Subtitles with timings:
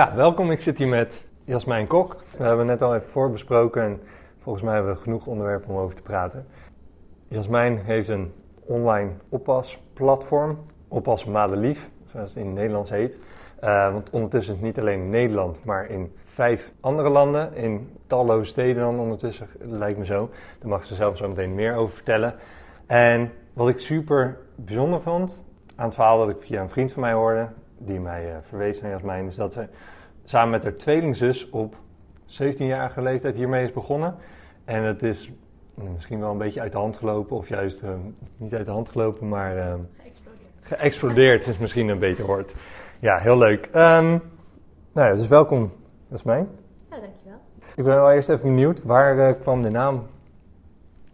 [0.00, 0.50] Ja, welkom.
[0.50, 2.16] Ik zit hier met Jasmijn Kok.
[2.38, 4.00] We hebben net al even voorbesproken en
[4.38, 6.46] volgens mij hebben we genoeg onderwerpen om over te praten.
[7.28, 8.32] Jasmijn heeft een
[8.64, 10.58] online oppasplatform,
[10.88, 13.18] Oppas Madelief, zoals het in het Nederlands heet.
[13.64, 17.90] Uh, want ondertussen is het niet alleen in Nederland, maar in vijf andere landen, in
[18.06, 20.30] talloze steden dan ondertussen, lijkt me zo.
[20.58, 22.34] Daar mag ze zelf zo meteen meer over vertellen.
[22.86, 25.44] En wat ik super bijzonder vond
[25.76, 27.48] aan het verhaal dat ik via een vriend van mij hoorde,
[27.82, 29.68] die mij uh, verwees naar Jasmijn, is dat ze
[30.24, 31.74] samen met haar tweelingzus op
[32.26, 34.14] 17-jarige leeftijd hiermee is begonnen.
[34.64, 35.30] En het is
[35.74, 37.90] misschien wel een beetje uit de hand gelopen, of juist uh,
[38.36, 39.74] niet uit de hand gelopen, maar uh,
[40.60, 41.46] geëxplodeerd.
[41.46, 42.52] is misschien een beter woord.
[42.98, 43.66] Ja, heel leuk.
[43.66, 44.22] Um,
[44.92, 45.72] nou ja, dus welkom,
[46.08, 46.48] Jasmijn.
[46.90, 47.40] Ja, dankjewel.
[47.76, 50.06] Ik ben wel eerst even benieuwd, waar kwam de naam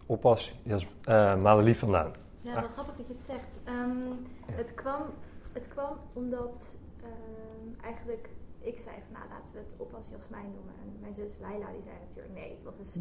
[0.05, 0.87] Oppas Jas,
[1.41, 2.11] Madelief vandaan?
[2.41, 3.59] Ja, wat grappig dat je het zegt.
[3.69, 5.01] Um, het, kwam,
[5.57, 10.51] het kwam omdat uh, eigenlijk ik zei van nou laten we het op als Jasmijn
[10.51, 10.73] noemen.
[10.81, 12.93] En mijn zus Laila die zei natuurlijk nee, wat is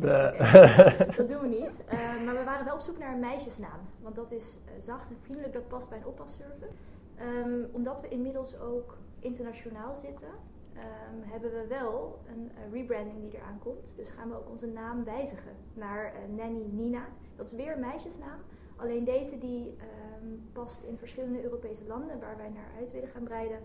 [1.16, 1.74] dat doen we niet.
[1.92, 3.80] Uh, maar we waren wel op zoek naar een meisjesnaam.
[4.00, 6.72] Want dat is uh, zacht en vriendelijk, dat past bij een oppasservice.
[7.20, 13.58] Um, omdat we inmiddels ook internationaal zitten, um, hebben we wel een rebranding die eraan
[13.58, 13.92] komt.
[13.96, 17.06] Dus gaan we ook onze naam wijzigen naar Nanny Nina.
[17.36, 18.40] Dat is weer een meisjesnaam.
[18.76, 19.76] Alleen deze die
[20.22, 23.58] um, past in verschillende Europese landen waar wij naar uit willen gaan breiden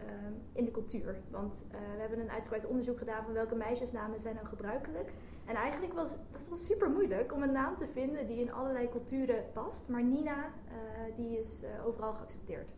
[0.00, 1.16] um, in de cultuur.
[1.30, 5.12] Want uh, we hebben een uitgebreid onderzoek gedaan van welke meisjesnamen zijn nou gebruikelijk.
[5.44, 8.88] En eigenlijk was dat was super moeilijk om een naam te vinden die in allerlei
[8.88, 9.88] culturen past.
[9.88, 12.74] Maar Nina, uh, die is uh, overal geaccepteerd.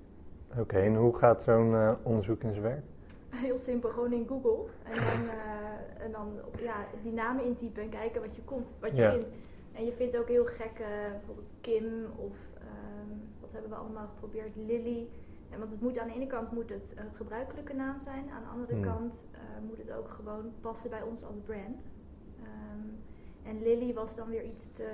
[0.50, 2.84] Oké, okay, en hoe gaat zo'n onderzoek in zijn werk?
[3.28, 4.64] Heel simpel, gewoon in Google.
[4.82, 5.28] En dan,
[5.98, 9.10] en dan ja, die namen intypen en kijken wat je, komt, wat je ja.
[9.10, 9.28] vindt.
[9.72, 14.56] En je vindt ook heel gekke, bijvoorbeeld Kim of um, wat hebben we allemaal geprobeerd,
[14.56, 15.08] Lily.
[15.50, 18.42] En want het moet aan de ene kant moet het een gebruikelijke naam zijn, aan
[18.42, 18.84] de andere Hmm.
[18.84, 19.38] kant uh,
[19.68, 21.90] moet het ook gewoon passen bij ons als brand.
[22.42, 22.98] Um,
[23.42, 24.88] en Lily was dan weer iets te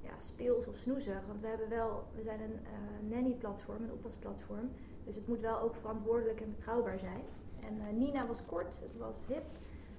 [0.00, 4.70] ja, speels of snoezig, want we hebben wel, we zijn een uh, nanny-platform, een oppasplatform,
[5.04, 7.22] dus het moet wel ook verantwoordelijk en betrouwbaar zijn.
[7.60, 9.44] En uh, Nina was kort, het was hip,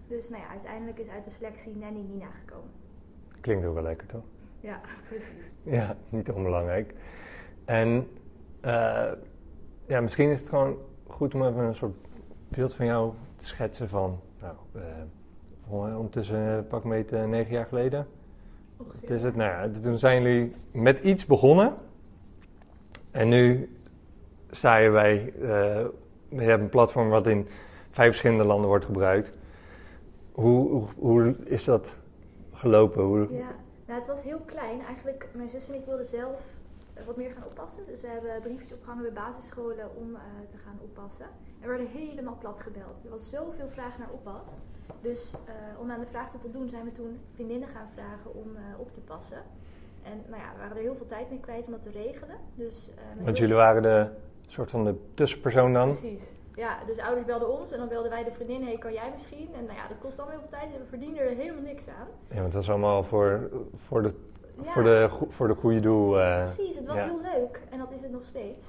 [0.08, 2.72] dus nou ja, uiteindelijk is uit de selectie Nanny Nina gekomen.
[3.44, 4.24] Klinkt ook wel lekker, toch?
[4.60, 5.52] Ja, precies.
[5.64, 6.94] Ja, niet onbelangrijk.
[7.66, 8.08] En
[8.66, 9.12] uh,
[9.88, 10.78] ja, misschien is het gewoon
[11.08, 11.96] goed om even een soort
[12.48, 18.08] beeld van jou te schetsen van, nou, uh, ondertussen pak meet uh, negen jaar geleden.
[18.78, 19.02] Ongeveer.
[19.02, 21.74] Het is het, nou ja, toen zijn jullie met iets begonnen.
[23.12, 23.70] En nu
[24.52, 25.50] sta je bij, uh,
[26.30, 27.48] je hebt een platform wat in
[27.90, 29.38] vijf verschillende landen wordt gebruikt.
[30.32, 32.02] Hoe, hoe, hoe is dat
[32.64, 33.04] gelopen?
[33.04, 33.28] Hoe...
[33.46, 33.56] Ja,
[33.88, 34.80] nou, het was heel klein.
[34.82, 36.38] Eigenlijk, mijn zus en ik wilden zelf
[37.06, 37.84] wat meer gaan oppassen.
[37.86, 40.20] Dus we hebben briefjes opgehangen bij basisscholen om uh,
[40.52, 41.26] te gaan oppassen.
[41.60, 42.98] En we werden helemaal plat gebeld.
[43.04, 44.48] Er was zoveel vraag naar oppas.
[45.02, 48.48] Dus uh, om aan de vraag te voldoen zijn we toen vriendinnen gaan vragen om
[48.56, 49.42] uh, op te passen.
[50.04, 52.38] En nou ja, we waren er heel veel tijd mee kwijt om dat te regelen.
[52.56, 52.90] Dus,
[53.24, 54.08] Want jullie waren de
[54.48, 55.88] soort van de tussenpersoon dan?
[55.88, 56.24] Precies.
[56.56, 59.50] Ja, dus ouders belden ons en dan belden wij de vriendin, hey, kan jij misschien?
[59.54, 61.88] En nou ja, dat kost allemaal heel veel tijd en we verdienen er helemaal niks
[61.88, 62.08] aan.
[62.30, 64.14] Ja, want dat was allemaal voor, voor de
[64.62, 64.72] ja.
[64.72, 66.20] voor, de, voor de goede doel.
[66.20, 67.06] Uh, Precies, het was ja.
[67.06, 68.64] heel leuk en dat is het nog steeds.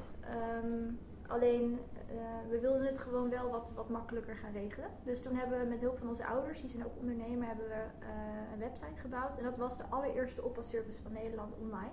[0.64, 1.78] Um, alleen,
[2.10, 4.88] uh, we wilden het gewoon wel wat, wat makkelijker gaan regelen.
[5.02, 7.82] Dus toen hebben we met hulp van onze ouders, die zijn ook ondernemer, hebben we
[8.00, 8.08] uh,
[8.52, 9.38] een website gebouwd.
[9.38, 11.92] En dat was de allereerste oppasservice van Nederland online.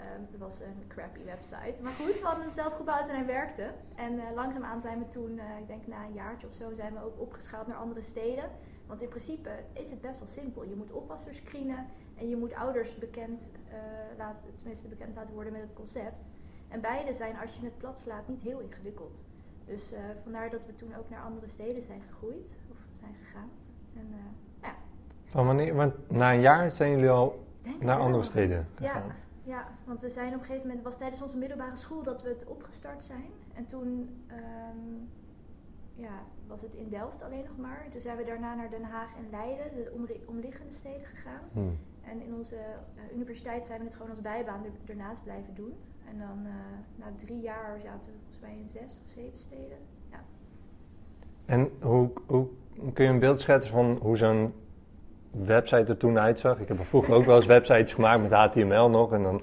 [0.00, 1.74] Um, het was een crappy website.
[1.82, 3.70] Maar goed, we hadden hem zelf gebouwd en hij werkte.
[3.94, 6.92] En uh, langzaamaan zijn we toen, uh, ik denk na een jaartje of zo, zijn
[6.92, 8.50] we ook opgeschaald naar andere steden.
[8.86, 10.64] Want in principe is het best wel simpel.
[10.64, 11.86] Je moet oppassers screenen
[12.18, 13.74] en je moet ouders bekend, uh,
[14.18, 16.24] laten, tenminste bekend laten worden met het concept.
[16.68, 19.22] En beide zijn, als je het plat slaat, niet heel ingewikkeld.
[19.64, 23.50] Dus vandaar dat we toen ook naar andere steden zijn gegroeid, of zijn gegaan.
[23.96, 24.06] En,
[24.62, 24.74] ja.
[25.24, 28.06] Van wanneer, want na een jaar zijn jullie al Denk naar wel.
[28.06, 29.02] andere steden gegaan?
[29.06, 29.14] Ja,
[29.44, 32.22] ja, want we zijn op een gegeven moment, het was tijdens onze middelbare school dat
[32.22, 33.30] we het opgestart zijn.
[33.54, 33.88] En toen
[34.30, 35.08] um,
[35.94, 37.86] ja, was het in Delft alleen nog maar.
[37.90, 41.42] Toen zijn we daarna naar Den Haag en Leiden, de omliggende steden gegaan.
[41.52, 41.78] Hmm.
[42.02, 45.74] En in onze uh, universiteit zijn we het gewoon als bijbaan er, ernaast blijven doen.
[46.08, 46.52] En dan uh,
[46.94, 49.78] na drie jaar zaten we volgens mij in zes of zeven steden.
[50.10, 50.24] Ja.
[51.44, 52.48] En hoe, hoe
[52.92, 54.52] kun je een beeld schetsen van hoe zo'n
[55.44, 56.60] website er toen uitzag?
[56.60, 59.12] Ik heb er vroeger ook wel eens websites gemaakt met HTML nog.
[59.12, 59.42] En dan,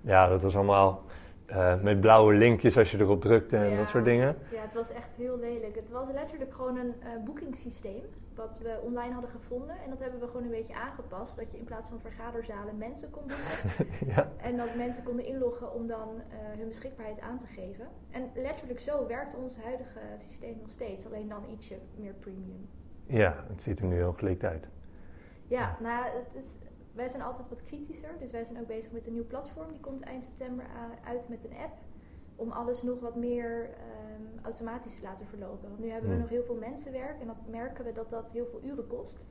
[0.00, 1.02] ja, dat was allemaal
[1.46, 3.76] eh, met blauwe linkjes als je erop drukte en Ja.
[3.76, 4.36] dat soort dingen.
[4.50, 5.74] Ja, het was echt heel lelijk.
[5.74, 8.02] Het was letterlijk gewoon een eh boekingssysteem
[8.34, 9.76] wat we online hadden gevonden.
[9.84, 11.36] En dat hebben we gewoon een beetje aangepast.
[11.36, 13.36] Dat je in plaats van vergaderzalen mensen kon doen.
[14.14, 14.28] ja.
[14.36, 17.86] en dat mensen konden inloggen om dan eh, hun beschikbaarheid aan te geven.
[18.10, 21.06] En letterlijk zo werkt ons huidige systeem nog steeds.
[21.06, 22.68] Alleen dan ietsje meer premium.
[23.06, 24.68] ja, het ziet er nu heel gelikt uit.
[25.52, 26.58] Ja, nou, het is,
[26.92, 28.10] wij zijn altijd wat kritischer.
[28.18, 29.70] Dus wij zijn ook bezig met een nieuw platform.
[29.70, 30.64] Die komt eind september
[31.04, 31.74] uit met een app.
[32.36, 35.68] Om alles nog wat meer ehm, automatisch te laten verlopen.
[35.68, 37.20] Want nu hebben we nog heel veel mensenwerk.
[37.20, 39.26] En dat merken we dat dat heel veel uren kost.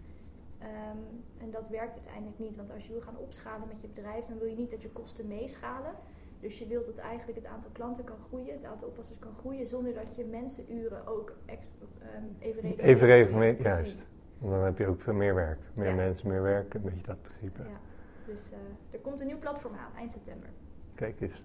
[0.59, 0.97] Ehm,
[1.37, 2.55] en dat werkt uiteindelijk niet.
[2.55, 4.89] Want als je wil gaan opschalen met je bedrijf, dan wil je niet dat je
[4.89, 5.93] kosten meeschalen.
[6.39, 9.67] Dus je wilt dat eigenlijk het aantal klanten kan groeien, het aantal oppassers kan groeien,
[9.67, 13.97] zonder dat je mensenuren ook ex, of, ehm, evenredig Evenredig mee, juist.
[14.41, 15.59] Want dan heb je ook veel meer werk.
[15.73, 15.95] Meer Ja.
[15.95, 17.61] mensen, meer werk, een beetje dat principe.
[17.61, 17.77] Ja.
[18.25, 18.57] Dus eh,
[18.93, 20.49] er komt een nieuw platform aan, eind september.
[20.95, 21.41] Kijk eens.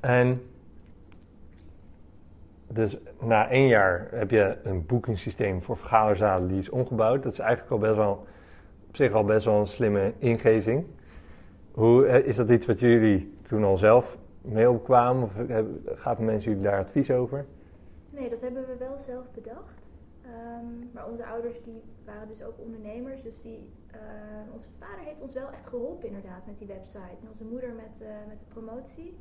[0.00, 0.42] En
[2.68, 7.22] dus na één jaar heb je een boekingssysteem voor vergaderzalen die is omgebouwd.
[7.22, 8.26] Dat is eigenlijk al best wel,
[8.88, 10.84] op zich al best wel een slimme ingeving.
[11.72, 15.22] Hoe, eh, is dat iets wat jullie toen al zelf mee opkwamen?
[15.22, 17.44] Of hebben- gaven mensen jullie daar advies over?
[18.10, 19.79] Nee, dat hebben we wel zelf bedacht.
[20.30, 23.22] Ehm, maar onze ouders die waren dus ook ondernemers.
[23.22, 24.00] Dus die, eh,
[24.52, 27.20] onze vader heeft ons wel echt geholpen inderdaad met die website.
[27.20, 29.18] En onze moeder met, eh, met de promotie.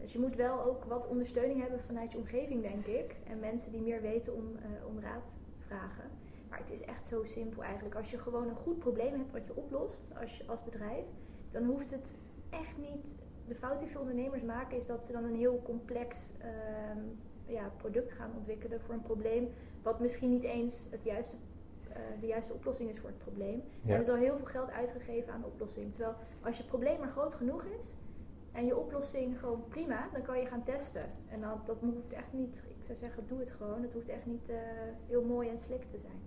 [0.00, 3.16] Dus je moet wel ook wat ondersteuning hebben vanuit je omgeving, denk ik.
[3.24, 6.10] En mensen die meer weten om, eh, om raad vragen.
[6.48, 7.94] Maar het is echt zo simpel eigenlijk.
[7.94, 11.04] Als je gewoon een goed probleem hebt wat je oplost als, als bedrijf,
[11.50, 12.14] dan hoeft het
[12.50, 13.14] echt niet.
[13.46, 16.98] De fout die veel ondernemers maken is dat ze dan een heel complex ehm,
[17.46, 19.48] ja, product gaan ontwikkelen voor een probleem
[19.82, 21.36] wat misschien niet eens het juiste,
[21.88, 23.62] eh, de juiste oplossing is voor het probleem.
[23.82, 24.02] Ja.
[24.02, 25.94] Ze al heel veel geld uitgegeven aan de oplossing.
[25.94, 27.94] Terwijl als je probleem maar groot genoeg is
[28.52, 31.04] en je oplossing gewoon prima, dan kan je gaan testen.
[31.28, 33.82] En dat, dat hoeft echt niet, ik zou zeggen, doe het gewoon.
[33.82, 34.56] Het hoeft echt niet eh,
[35.06, 36.20] heel mooi en slik te zijn.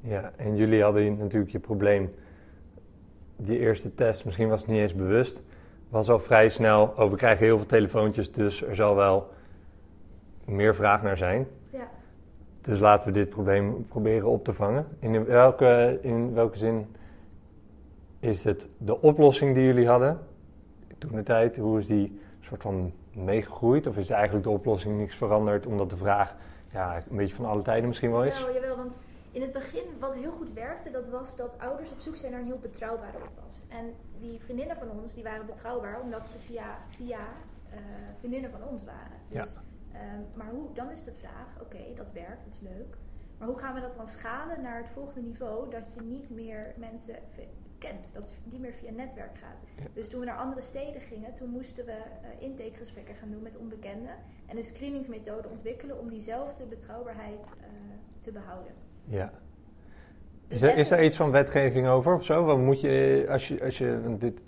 [0.00, 2.14] Ja, en jullie hadden natuurlijk je probleem,
[3.36, 5.40] die eerste test, misschien was het niet eens bewust,
[5.88, 9.28] was al vrij snel, oh we krijgen heel veel telefoontjes, dus er zal wel
[10.44, 11.46] meer vraag naar zijn.
[12.64, 14.86] Dus laten we dit probleem proberen op te vangen.
[14.98, 16.96] In welke, in welke zin
[18.20, 20.18] is het de oplossing die jullie hadden
[20.98, 23.86] toen de tijd, hoe is die soort van meegegroeid?
[23.86, 26.36] Of is eigenlijk de oplossing niks veranderd omdat de vraag
[26.72, 28.38] ja, een beetje van alle tijden misschien wel is?
[28.38, 28.98] Jawel, jawel, want
[29.30, 32.40] in het begin wat heel goed werkte, dat was dat ouders op zoek zijn naar
[32.40, 33.62] een heel betrouwbare oppas.
[33.68, 37.20] En die vriendinnen van ons, die waren betrouwbaar omdat ze via, via
[37.70, 37.78] eh,
[38.18, 39.18] vriendinnen van ons waren.
[39.28, 39.44] Ja.
[39.94, 42.96] Ehm, maar hoe, dan is de vraag, oké, dat werkt, dat is leuk.
[43.38, 46.74] Maar hoe gaan we dat dan schalen naar het volgende niveau, dat je niet meer
[46.76, 47.14] mensen
[47.78, 49.60] kent, dat het niet meer via netwerk gaat.
[49.76, 49.84] Ja.
[49.94, 53.56] Dus toen we naar andere steden gingen, toen moesten we eh, intakegesprekken gaan doen met
[53.56, 54.14] onbekenden
[54.46, 57.66] en een screeningsmethode ontwikkelen om diezelfde betrouwbaarheid eh,
[58.20, 58.72] te behouden.
[59.04, 59.32] Ja.
[60.48, 62.44] Is er, is er iets van wetgeving over of zo?
[62.44, 64.40] Wat moet je, als je, als je want dit,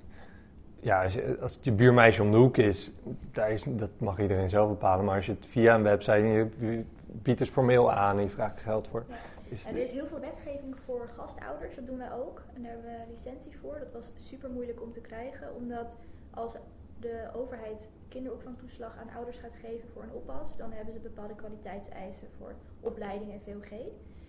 [0.80, 2.92] ja, als, je, als het je buurmeisje om de hoek is,
[3.32, 5.04] daar is, dat mag iedereen zelf bepalen.
[5.04, 8.56] Maar als je het via een website, je biedt het formeel aan en je vraagt
[8.56, 9.04] er geld voor.
[9.08, 9.14] Ja.
[9.48, 12.42] Is, En er is heel veel wetgeving voor gastouders, dat doen wij ook.
[12.54, 13.78] En daar hebben we licentie voor.
[13.78, 15.86] Dat was super moeilijk om te krijgen, omdat
[16.30, 16.56] als
[17.00, 22.28] de overheid kinderopvangtoeslag aan ouders gaat geven voor een oppas, dan hebben ze bepaalde kwaliteitseisen
[22.38, 23.70] voor opleiding en VOG.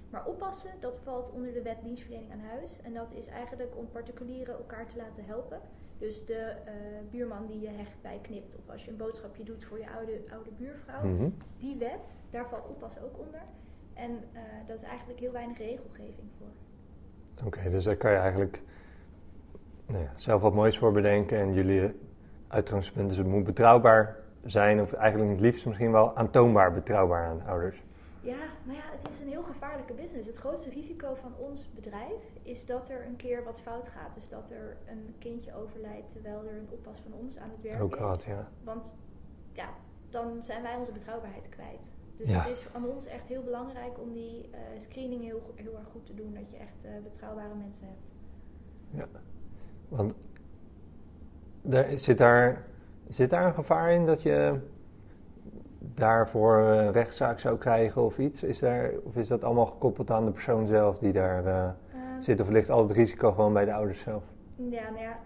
[0.10, 2.82] Maar oppassen, dat valt onder de wet dienstverlening aan huis.
[2.84, 5.60] En dat is eigenlijk om particulieren elkaar te laten helpen.
[5.98, 6.74] Dus de eh,
[7.12, 10.50] buurman die je hecht bijknipt, of als je een boodschapje doet voor je oude, oude
[10.58, 11.06] buurvrouw.
[11.06, 11.30] Mhm.
[11.58, 13.42] Die wet, daar valt oppassen ook onder.
[13.94, 16.48] En uh, daar is eigenlijk heel weinig regelgeving voor.
[17.38, 18.62] Oké, okay, dus daar kan je eigenlijk
[19.86, 21.40] nou ja, zelf wat moois voor bedenken.
[21.40, 21.92] En jullie
[22.48, 27.46] uitgangspunt is het moet betrouwbaar zijn, of eigenlijk het liefst misschien wel aantoonbaar betrouwbaar aan
[27.46, 27.84] ouders.
[28.28, 30.28] Ja, nou ja, het is een heel gevaarlijke business.
[30.28, 34.16] Het grootste risico van ons bedrijf is dat er een keer wat fout gaat.
[34.16, 37.84] Dus dat er een kindje overlijdt terwijl er een oppas van ons aan het werk
[37.84, 38.26] oh is.
[38.26, 38.48] Ja.
[38.64, 38.94] Want
[39.52, 39.70] ja,
[40.10, 41.92] dan zijn wij onze betrouwbaarheid kwijt.
[42.18, 42.40] Dus Ja.
[42.40, 46.06] het is aan ons echt heel belangrijk om die uh, screening heel, heel erg goed
[46.06, 46.34] te doen.
[46.34, 48.06] Dat je echt uh, betrouwbare mensen hebt.
[48.90, 49.20] Ja,
[49.88, 50.14] want
[51.62, 52.66] daar, zit, daar,
[53.10, 54.60] zit daar een gevaar in dat je
[55.80, 58.44] daarvoor een rechtszaak zou krijgen of iets?
[58.44, 62.22] Is daar, of is dat allemaal gekoppeld aan de persoon zelf die daar uh, um,
[62.22, 62.40] zit?
[62.40, 64.24] Of ligt al het risico gewoon bij de ouders zelf?
[64.56, 65.18] Ja, nou ja,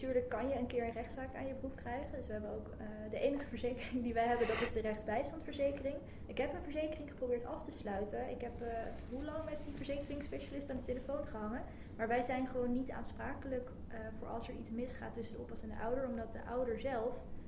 [0.00, 2.16] natuurlijk kan je een keer een rechtszaak aan je broek krijgen.
[2.16, 5.96] Dus we hebben ook uh, de enige verzekering die wij hebben, dat is de rechtsbijstandverzekering.
[6.26, 8.30] Ik heb mijn verzekering geprobeerd af te sluiten.
[8.30, 8.68] Ik heb uh,
[9.10, 11.62] hoe lang met die verzekeringsspecialist aan de telefoon gehangen.
[11.96, 15.62] Maar wij zijn gewoon niet aansprakelijk uh, voor als er iets misgaat tussen de oppas
[15.62, 17.39] en de ouder, omdat de ouder zelf eh,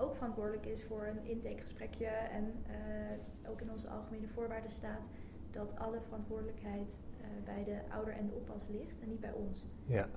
[0.00, 5.02] ook verantwoordelijk is voor een intakegesprekje en eh, ook in onze algemene voorwaarden staat
[5.50, 9.66] dat alle verantwoordelijkheid eh, bij de ouder en de oppas ligt en niet bij ons.
[9.86, 10.08] Ja.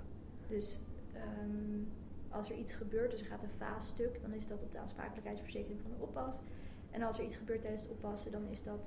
[0.48, 0.80] Dus
[1.14, 1.84] ehm,
[2.30, 4.80] als er iets gebeurt, dus er gaat een vaas stuk, dan is dat op de
[4.80, 6.36] aansprakelijkheidsverzekering van de oppas.
[6.92, 8.80] En als er iets gebeurt tijdens het oppassen, dan is dat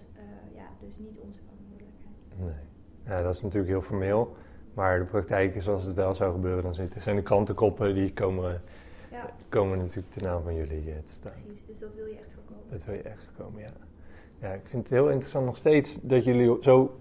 [0.54, 2.16] ja, dus niet onze verantwoordelijkheid.
[2.38, 2.68] Nee.
[3.04, 4.36] Ja, dat is natuurlijk heel formeel.
[4.74, 8.62] Maar de praktijk is als het wel zou gebeuren, dan zijn de krantenkoppen die komen,
[9.22, 9.30] ja.
[9.48, 11.32] komen natuurlijk ten naam van jullie uh, te staan.
[11.32, 12.70] Precies, dus dat wil je echt voorkomen.
[12.70, 13.70] Dat wil je echt voorkomen, ja.
[14.40, 16.98] Ja, ik vind het heel interessant nog steeds dat jullie zo...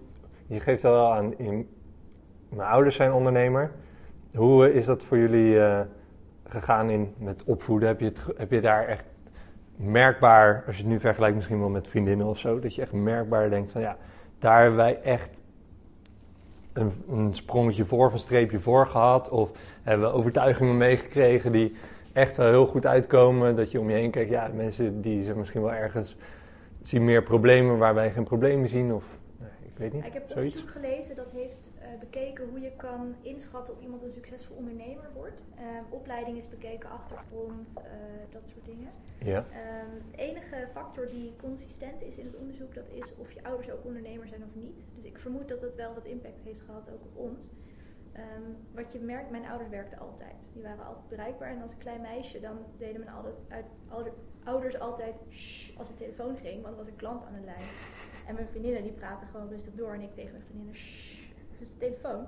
[0.47, 1.69] Je geeft al wel aan, in,
[2.49, 3.71] mijn ouders zijn ondernemer.
[4.35, 5.81] Hoe is dat voor jullie uh,
[6.43, 7.87] gegaan in, met opvoeden?
[7.87, 9.05] Heb je, het, heb je daar echt
[9.75, 12.91] merkbaar, als je het nu vergelijkt misschien wel met vriendinnen of zo, dat je echt
[12.91, 13.97] merkbaar denkt van ja,
[14.39, 15.41] daar hebben wij echt
[16.73, 19.29] een, een sprongetje voor of een streepje voor gehad?
[19.29, 19.51] Of
[19.83, 21.75] hebben we overtuigingen meegekregen die
[22.13, 23.55] echt wel heel goed uitkomen?
[23.55, 26.15] Dat je om je heen kijkt, ja, mensen die ze misschien wel ergens
[26.83, 28.93] zien meer problemen waar wij geen problemen zien.
[28.93, 29.03] Of
[29.37, 30.05] nee, ik weet niet.
[30.05, 30.55] Ik heb zoiets.
[30.55, 35.09] onderzoek gelezen dat heeft uh, bekeken hoe je kan inschatten of iemand een succesvol ondernemer
[35.13, 35.41] wordt.
[35.55, 37.83] Uh, opleiding is bekeken, achtergrond, uh,
[38.31, 38.89] dat soort dingen.
[39.23, 39.45] Ja.
[40.11, 43.85] de enige factor die consistent is in het onderzoek, dat is of je ouders ook
[43.85, 44.75] ondernemer zijn of niet.
[44.95, 47.51] Dus ik vermoed dat het wel wat impact heeft gehad ook op ons.
[48.19, 50.49] Um, wat je merkt, mijn ouders werkten altijd.
[50.53, 51.51] Die waren altijd bereikbaar.
[51.51, 53.33] En als klein meisje, dan deden mijn ouder,
[53.87, 55.15] ouder, ouders altijd
[55.77, 57.67] als de telefoon ging, want er was een klant aan de lijn.
[58.27, 61.61] En mijn vriendinnen die praten gewoon rustig door en ik tegen mijn vriendinnen shh, het
[61.61, 62.27] is de telefoon.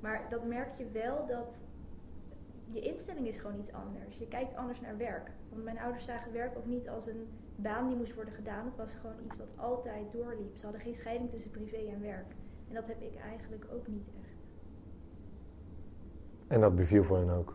[0.00, 1.60] Maar dat merk je wel dat
[2.72, 4.16] je instelling is gewoon iets anders.
[4.16, 5.30] Je kijkt anders naar werk.
[5.48, 8.64] Want mijn ouders zagen werk ook niet als een baan die moest worden gedaan.
[8.64, 10.56] Het was gewoon iets wat altijd doorliep.
[10.56, 12.32] Ze hadden geen scheiding tussen privé en werk.
[12.68, 14.29] En dat heb ik eigenlijk ook niet echt.
[16.50, 17.54] En dat beviel voor hen ook?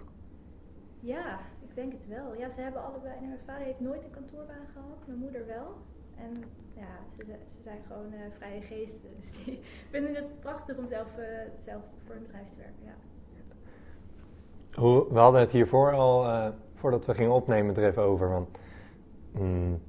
[0.99, 2.35] Ja, ik denk het wel.
[2.37, 3.13] Ja, ze hebben allebei.
[3.21, 5.75] mijn vader heeft nooit een kantoorbaan gehad, mijn moeder wel.
[6.15, 9.09] En ja, ze, ze zijn gewoon uh, vrije geesten.
[9.21, 9.59] Dus die
[9.89, 11.25] vinden het prachtig om zelf, uh,
[11.59, 12.83] zelf voor een bedrijf te werken.
[12.83, 12.95] Ja.
[14.81, 18.29] Hoe, we hadden het hiervoor al, uh, voordat we gingen opnemen, er even over.
[18.29, 18.59] Want,
[19.31, 19.79] mm,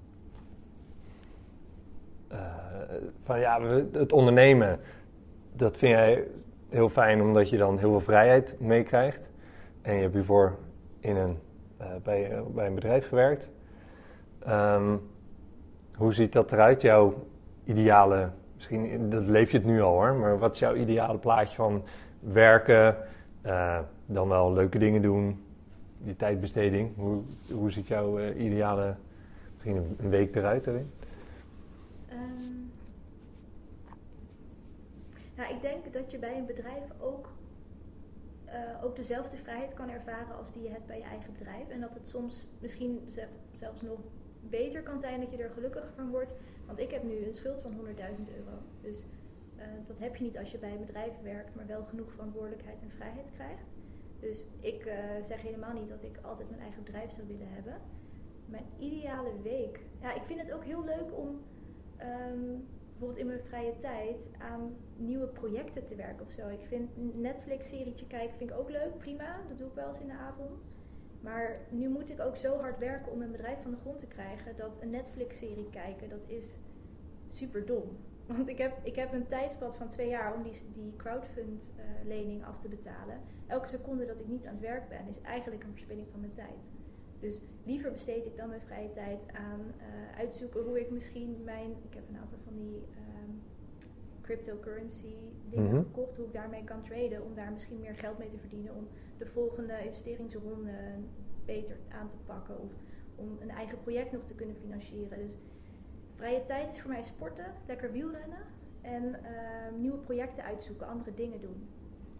[3.22, 4.80] van ja, het ondernemen,
[5.52, 6.26] dat vind jij
[6.68, 9.30] heel fijn omdat je dan heel veel vrijheid meekrijgt.
[9.82, 10.56] En je hebt hiervoor
[11.00, 11.38] in een,
[11.80, 13.48] uh, bij, bij een bedrijf gewerkt.
[14.48, 15.00] Um,
[15.96, 17.26] hoe ziet dat eruit, jouw
[17.64, 21.56] ideale, misschien dat leef je het nu al hoor, maar wat is jouw ideale plaatje
[21.56, 21.82] van
[22.20, 22.96] werken,
[23.46, 25.44] uh, dan wel leuke dingen doen,
[25.98, 26.96] die tijdbesteding?
[26.96, 28.94] Hoe, hoe ziet jouw ideale,
[29.52, 30.90] misschien een, week eruit erin?
[32.12, 32.70] Um,
[35.36, 37.28] nou, ik denk dat je bij een bedrijf ook,
[38.46, 41.68] uh, ook dezelfde vrijheid kan ervaren als die je hebt bij je eigen bedrijf.
[41.68, 43.12] En dat het soms misschien
[43.52, 43.98] zelfs nog
[44.40, 46.32] beter kan zijn dat je er gelukkiger van wordt.
[46.66, 47.82] Want ik heb nu een schuld van 100.000
[48.36, 48.58] euro.
[48.80, 49.04] Dus
[49.56, 52.82] uh, dat heb je niet als je bij een bedrijf werkt, maar wel genoeg verantwoordelijkheid
[52.82, 53.64] en vrijheid krijgt.
[54.20, 54.94] Dus ik uh,
[55.28, 57.80] zeg helemaal niet dat ik altijd mijn eigen bedrijf zou willen hebben.
[58.46, 59.80] Mijn ideale week.
[60.00, 61.40] Ja, ik vind het ook heel leuk om
[62.32, 62.66] um,
[62.98, 66.48] bijvoorbeeld in mijn vrije tijd aan nieuwe projecten te werken of zo.
[66.48, 69.40] Ik vind een Netflix-serietje kijken vind ik ook leuk, prima.
[69.48, 70.60] Dat doe ik wel eens in de avond.
[71.20, 74.06] Maar nu moet ik ook zo hard werken om mijn bedrijf van de grond te
[74.06, 76.56] krijgen dat een Netflix-serie kijken, dat is
[77.28, 77.96] super dom.
[78.26, 82.60] Want ik heb, ik heb een tijdspad van twee jaar om die, die crowdfund-lening af
[82.60, 83.20] te betalen.
[83.46, 86.34] Elke seconde dat ik niet aan het werk ben, is eigenlijk een verspilling van mijn
[86.34, 86.75] tijd.
[87.20, 91.70] Dus liever besteed ik dan mijn vrije tijd aan uh, uitzoeken hoe ik misschien mijn.
[91.70, 93.42] Ik heb een aantal van die um,
[94.20, 95.14] cryptocurrency
[95.50, 98.38] dingen mm gekocht, hoe ik daarmee kan traden, om daar misschien meer geld mee te
[98.38, 98.74] verdienen.
[98.74, 100.72] Om de volgende investeringsronde
[101.44, 102.60] beter aan te pakken.
[102.60, 102.70] Of
[103.16, 105.18] om een eigen project nog te kunnen financieren.
[105.18, 105.32] Dus
[106.14, 108.44] vrije tijd is voor mij sporten, lekker wielrennen.
[108.80, 111.68] En uh, nieuwe projecten uitzoeken, andere dingen doen.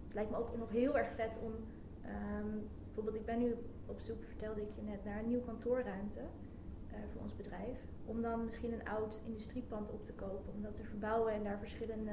[0.04, 1.52] Het lijkt me ook nog heel erg vet om.
[1.52, 3.54] Um, bijvoorbeeld, ik ben nu
[3.86, 7.78] op zoek, vertelde ik je net, naar een nieuwe kantoorruimte uh, voor ons bedrijf.
[8.04, 11.58] Om dan misschien een oud industriepand op te kopen, om dat te verbouwen en daar
[11.58, 12.12] verschillende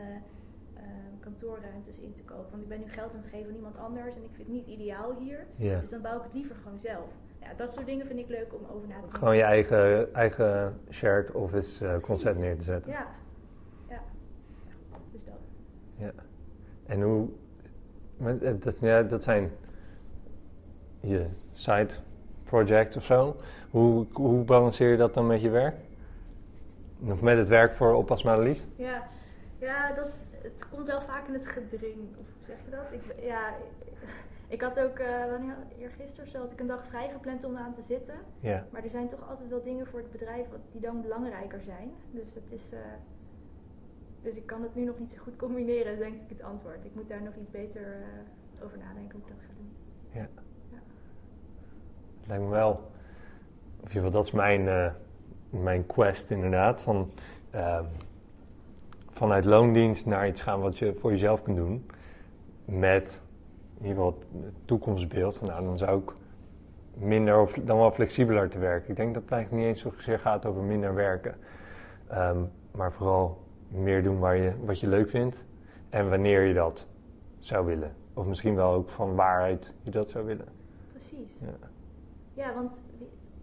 [0.77, 0.81] uh,
[1.19, 2.51] kantoorruimtes in te kopen.
[2.51, 4.55] Want ik ben nu geld aan het geven aan iemand anders en ik vind het
[4.55, 5.45] niet ideaal hier.
[5.55, 5.79] Yeah.
[5.79, 7.09] Dus dan bouw ik het liever gewoon zelf.
[7.39, 9.19] Ja, dat soort dingen vind ik leuk om over na te denken.
[9.19, 12.91] Gewoon je eigen, eigen shared office uh, concept neer te zetten.
[12.91, 13.07] Ja.
[13.89, 14.01] ja.
[15.11, 15.39] Dus dat.
[15.97, 16.11] Ja.
[16.85, 17.29] En hoe...
[18.59, 19.51] Dat, ja, dat zijn
[21.03, 21.89] je side
[22.43, 23.35] project of zo.
[23.69, 25.75] Hoe, hoe balanceer je dat dan met je werk?
[27.07, 28.61] Of met het werk voor Oppas Madelief?
[28.75, 29.03] Ja,
[29.59, 31.97] ja dat, het komt wel vaak in het gedring.
[32.19, 32.85] Of hoe zeg je dat?
[32.91, 33.53] Ik, ja,
[34.47, 37.73] Ik had ook, uh, wanneer, eergisteren zo had ik een dag vrij gepland om aan
[37.73, 38.15] te zitten.
[38.39, 38.65] Ja.
[38.71, 41.91] Maar er zijn toch altijd wel dingen voor het bedrijf die dan belangrijker zijn.
[42.11, 42.73] Dus dat is...
[42.73, 42.79] Uh,
[44.21, 46.85] dus ik kan het nu nog niet zo goed combineren, denk ik het antwoord.
[46.85, 49.71] Ik moet daar nog iets beter uh, over nadenken hoe ik dat ga doen.
[50.21, 50.42] Ja.
[52.27, 52.91] Lijkt me wel...
[53.83, 54.93] Of je, dat is mijn,
[55.49, 56.81] mijn quest inderdaad.
[56.81, 57.11] Van,
[57.51, 57.83] ehm,
[59.11, 61.85] vanuit loondienst naar iets gaan wat je voor jezelf kunt doen.
[62.65, 63.19] Met
[63.77, 65.41] in ieder geval het toekomstbeeld.
[65.41, 66.11] Nou, dan zou ik
[66.93, 68.89] minder of dan wel flexibeler te werken.
[68.89, 71.35] Ik denk dat het eigenlijk niet eens zozeer gaat over minder werken.
[72.07, 72.37] Ehm,
[72.71, 75.43] maar vooral meer doen waar je, wat je leuk vindt.
[75.89, 76.85] En wanneer je dat
[77.39, 77.95] zou willen.
[78.13, 80.47] Of misschien wel ook van waaruit je dat zou willen.
[80.91, 81.37] Precies.
[81.39, 81.67] Ja,
[82.33, 82.71] ja want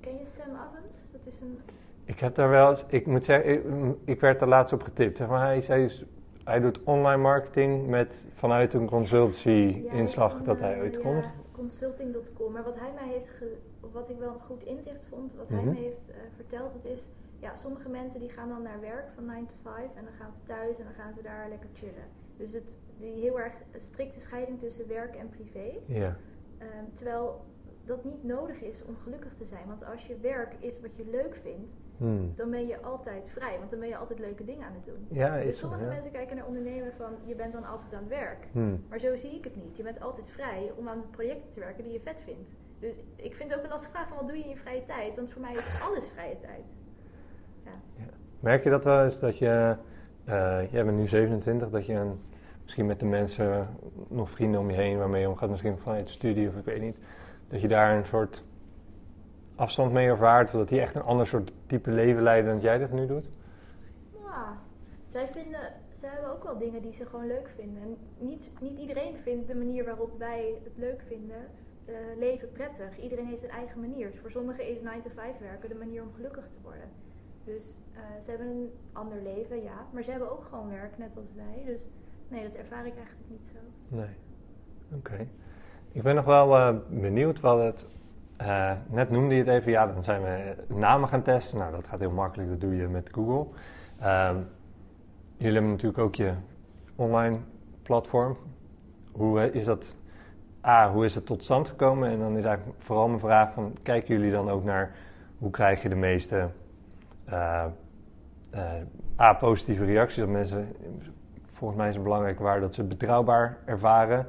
[0.01, 0.95] ken je Sam Evans?
[1.13, 1.61] Dat is een...
[2.05, 5.17] Ik heb daar wel eens, ik moet zeggen, ik, ik werd daar laatst op getipt.
[5.17, 6.07] Zeg maar, hij, zei,
[6.45, 11.25] hij doet online marketing met vanuit een consultancy-inslag dat hij uitkomt.
[11.25, 12.53] Ja, consulting.com.
[12.53, 13.31] Maar wat hij mij heeft,
[13.93, 15.69] wat ik wel een goed inzicht vond, wat hij mhm.
[15.69, 19.25] mij heeft uh, verteld, het is, ja, sommige mensen die gaan dan naar werk van
[19.27, 22.07] 9 to 5 en dan gaan ze thuis en dan gaan ze daar lekker chillen.
[22.37, 22.65] Dus het,
[22.99, 25.79] die heel erg strikte scheiding tussen werk en privé.
[25.87, 26.17] Ja.
[26.63, 27.45] Um, terwijl
[27.91, 29.67] dat niet nodig is om gelukkig te zijn.
[29.67, 32.33] Want als je werk is wat je leuk vindt, hmm.
[32.37, 33.57] dan ben je altijd vrij.
[33.59, 35.07] Want dan ben je altijd leuke dingen aan het doen.
[35.19, 38.47] Ja, dus sommige mensen kijken naar ondernemen van je bent dan altijd aan het werk.
[38.53, 38.85] Hmm.
[38.89, 39.77] Maar zo zie ik het niet.
[39.77, 42.51] Je bent altijd vrij om aan projecten te werken die je vet vindt.
[42.79, 44.85] Dus ik vind het ook een lastige vraag van wat doe je in je vrije
[44.87, 45.17] tijd?
[45.17, 46.65] Want voor mij is alles vrije tijd.
[47.65, 47.71] Ja.
[47.97, 48.11] ja.
[48.41, 49.77] Merk je dat wel eens dat je,
[50.29, 52.21] uh, jij bent nu 27, dat je een,
[52.63, 53.69] misschien met de mensen,
[54.09, 56.81] nog vrienden om je heen waarmee je omgaat, misschien vanuit de studie of ik weet
[56.81, 56.97] niet
[57.51, 58.43] dat je daar een soort
[59.55, 62.79] afstand mee ervaart, of dat die echt een ander soort type leven leiden dan jij
[62.79, 63.29] dat nu doet?
[64.25, 64.59] Ja,
[65.09, 67.83] zij vinden, zij hebben ook wel dingen die ze gewoon leuk vinden.
[67.83, 71.47] En niet, niet iedereen vindt de manier waarop wij het leuk vinden,
[71.89, 72.99] uh, leven prettig.
[72.99, 74.11] Iedereen heeft zijn eigen manier.
[74.11, 76.89] Dus voor sommigen is 9 to 5 werken de manier om gelukkig te worden.
[77.45, 79.87] Dus uh, ze hebben een ander leven, ja.
[79.93, 81.63] Maar ze hebben ook gewoon werk, net als wij.
[81.67, 81.87] Dus
[82.29, 83.59] nee, dat ervaar ik eigenlijk niet zo.
[83.97, 84.15] Nee.
[84.95, 85.27] Oké.
[85.93, 87.87] Ik ben nog wel uh, benieuwd wat het.
[88.41, 91.59] Uh, net noemde je het even, ja, dan zijn we namen gaan testen.
[91.59, 93.47] Nou, dat gaat heel makkelijk, dat doe je met Google.
[94.03, 94.47] Um,
[95.37, 96.33] jullie hebben natuurlijk ook je
[96.97, 97.39] online
[97.83, 98.37] platform.
[99.13, 99.97] Hoe is dat?
[100.67, 102.11] A, hoe is het tot stand gekomen?
[102.11, 104.95] En dan is eigenlijk vooral mijn vraag: van, kijken jullie dan ook naar
[105.39, 106.49] hoe krijg je de meeste
[109.19, 110.19] A, positieve reacties?
[110.19, 110.69] Dat mensen,
[111.53, 114.27] volgens mij is het belangrijk waar dat ze betrouwbaar ervaren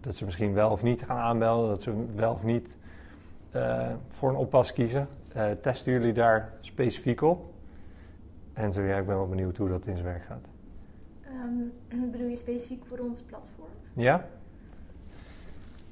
[0.00, 2.68] dat ze misschien wel of niet gaan aanmelden, dat ze wel of niet
[3.56, 5.08] uh, voor een oppas kiezen.
[5.36, 7.52] Uh, testen jullie daar specifiek op?
[8.52, 10.48] En zo, ja, ik ben wel benieuwd hoe dat in zijn werk gaat.
[11.26, 11.72] Um,
[12.12, 13.68] bedoel je specifiek voor ons platform?
[13.92, 14.28] Ja.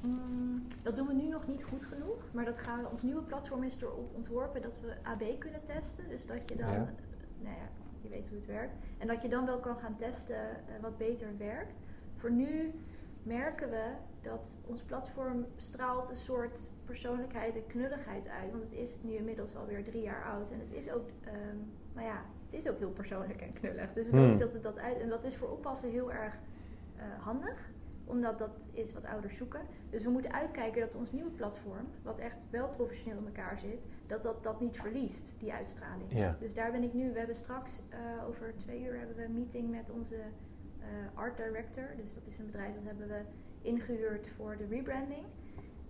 [0.03, 3.21] Um, dat doen we nu nog niet goed genoeg, maar dat gaan we, ons nieuwe
[3.21, 6.09] platform is erop ontworpen dat we AB kunnen testen.
[6.09, 6.89] Dus dat je dan, ja.
[7.39, 7.67] nou ja,
[8.01, 8.73] je weet hoe het werkt.
[8.97, 11.73] En dat je dan wel kan gaan testen uh, wat beter werkt.
[12.15, 12.73] Voor nu
[13.27, 18.51] merken we dat ons platform straalt een soort persoonlijkheid en knulligheid uit.
[18.51, 20.51] Want het is nu inmiddels alweer drie jaar oud.
[20.51, 23.93] En het is ook, um, nou ja, het is ook heel persoonlijk en knullig.
[23.93, 24.37] Dus hmm.
[24.37, 24.99] dat het dat uit.
[24.99, 26.33] En dat is voor oppassen heel erg
[26.97, 27.69] uh, handig.
[28.05, 29.61] Omdat dat is wat ouders zoeken.
[29.89, 33.79] Dus we moeten uitkijken dat ons nieuwe platform, wat echt wel professioneel in elkaar zit,
[34.07, 36.11] dat dat, dat niet verliest, die uitstraling.
[36.11, 36.35] Ja.
[36.39, 39.33] Dus daar ben ik nu, we hebben straks uh, over twee uur hebben we een
[39.33, 40.15] meeting met onze
[41.13, 41.89] art director.
[41.95, 43.21] Dus dat is een bedrijf dat hebben we
[43.61, 45.25] ingehuurd voor de rebranding.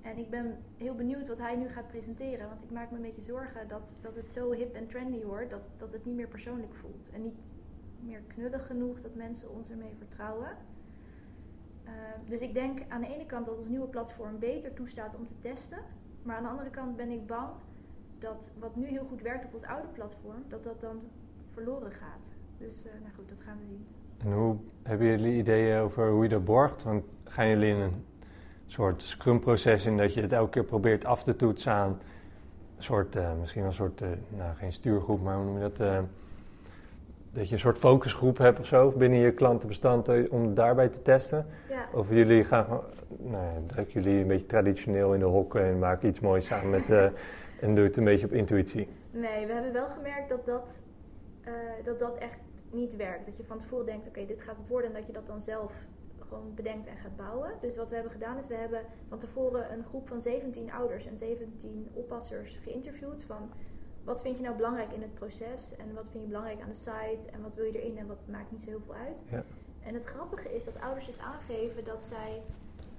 [0.01, 2.47] En ik ben heel benieuwd wat hij nu gaat presenteren.
[2.47, 5.49] Want ik maak me een beetje zorgen dat, dat het zo hip en trendy wordt
[5.49, 7.09] dat, dat het niet meer persoonlijk voelt.
[7.11, 7.35] En niet
[7.99, 10.57] meer knullig genoeg dat mensen ons ermee vertrouwen.
[11.85, 11.91] Uh,
[12.25, 15.39] dus ik denk aan de ene kant dat ons nieuwe platform beter toestaat om te
[15.41, 15.79] testen.
[16.23, 17.49] Maar aan de andere kant ben ik bang
[18.19, 21.01] dat wat nu heel goed werkt op ons oude platform, dat dat dan
[21.51, 22.35] verloren gaat.
[22.57, 23.85] Dus uh, nou goed, dat gaan we zien.
[24.23, 26.83] En hoe hebben jullie ideeën over hoe je dat borgt?
[26.83, 28.05] Want gaan jullie in een
[28.65, 31.99] soort scrum-proces in dat je het elke keer probeert af te toetsen aan
[32.77, 35.79] een soort, uh, misschien een soort, uh, nou geen stuurgroep, maar hoe noem je dat?
[35.79, 35.99] Uh,
[37.31, 41.45] dat je een soort focusgroep hebt of zo binnen je klantenbestand om daarbij te testen?
[41.69, 41.85] Ja.
[41.93, 42.83] Of jullie gaan gewoon,
[43.17, 43.43] nou
[43.75, 46.89] ja, jullie een beetje traditioneel in de hokken en maken iets moois samen met,
[47.61, 48.87] en doe het een beetje op intuïtie?
[49.11, 50.79] Nee, we hebben wel gemerkt dat dat,
[51.83, 52.39] dat, dat echt
[52.71, 53.25] niet werkt.
[53.25, 55.41] Dat je van tevoren denkt, oké, dit gaat het worden en dat je dat dan
[55.41, 55.73] zelf
[56.19, 57.51] gewoon bedenkt en gaat bouwen.
[57.61, 61.05] Dus wat we hebben gedaan is, we hebben van tevoren een groep van 17 ouders
[61.05, 63.49] en 17 oppassers geïnterviewd van
[64.03, 66.75] wat vind je nou belangrijk in het proces en wat vind je belangrijk aan de
[66.75, 69.23] site en wat wil je erin en wat maakt niet zo heel veel uit.
[69.29, 69.43] Ja.
[69.83, 72.41] En het grappige is dat ouders dus aangeven dat zij,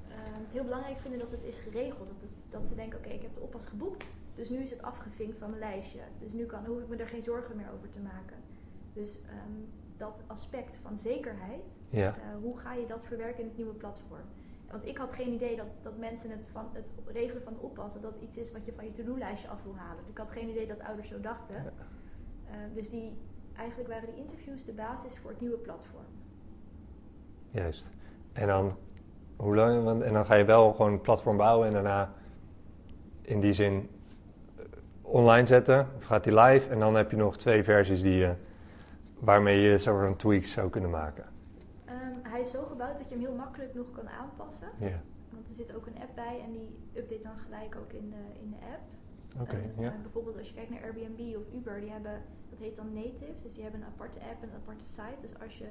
[0.08, 2.08] uh, ehm, het heel belangrijk vinden dat het is geregeld.
[2.08, 4.04] Dat, het, dat ze denken, oké, ik heb de oppas geboekt,
[4.34, 6.00] dus nu is het afgevinkt van mijn lijstje.
[6.18, 8.36] Dus nu kan, hoef ik me er geen zorgen meer over te maken.
[9.00, 9.58] Dus ehm,
[9.96, 12.08] dat aspect van zekerheid, Ja.
[12.08, 14.26] eh, hoe ga je dat verwerken in het nieuwe platform?
[14.70, 18.00] Want ik had geen idee dat, dat mensen het, van, het regelen van de oppas,
[18.00, 20.00] dat iets is wat je van je to-do-lijstje af wil halen.
[20.02, 21.54] Dus ik had geen idee dat ouders zo dachten.
[21.54, 21.72] Ja.
[22.50, 23.12] Eh, dus die,
[23.56, 26.04] eigenlijk waren die interviews de basis voor het nieuwe platform.
[27.50, 27.86] Juist.
[28.32, 28.76] En dan,
[29.36, 32.12] hoe lang, want, en dan ga je wel gewoon een platform bouwen en daarna
[33.22, 33.88] in die zin
[34.56, 34.64] eh,
[35.02, 35.88] online zetten.
[35.96, 38.34] Of gaat die live en dan heb je nog twee versies die je,
[39.20, 41.24] waarmee je soort van tweaks zou kunnen maken.
[41.84, 44.68] Ehm, hij is zo gebouwd dat je hem heel makkelijk nog kan aanpassen.
[44.78, 45.00] Ja,
[45.30, 48.40] Want er zit ook een app bij en die update dan gelijk ook in de,
[48.42, 48.82] in de app.
[49.40, 49.56] oké.
[49.56, 49.92] En, ja.
[49.92, 53.34] eh, bijvoorbeeld als je kijkt naar Airbnb of Uber, die hebben, dat heet dan native.
[53.42, 55.20] Dus die hebben een aparte app en een aparte site.
[55.20, 55.68] Dus als je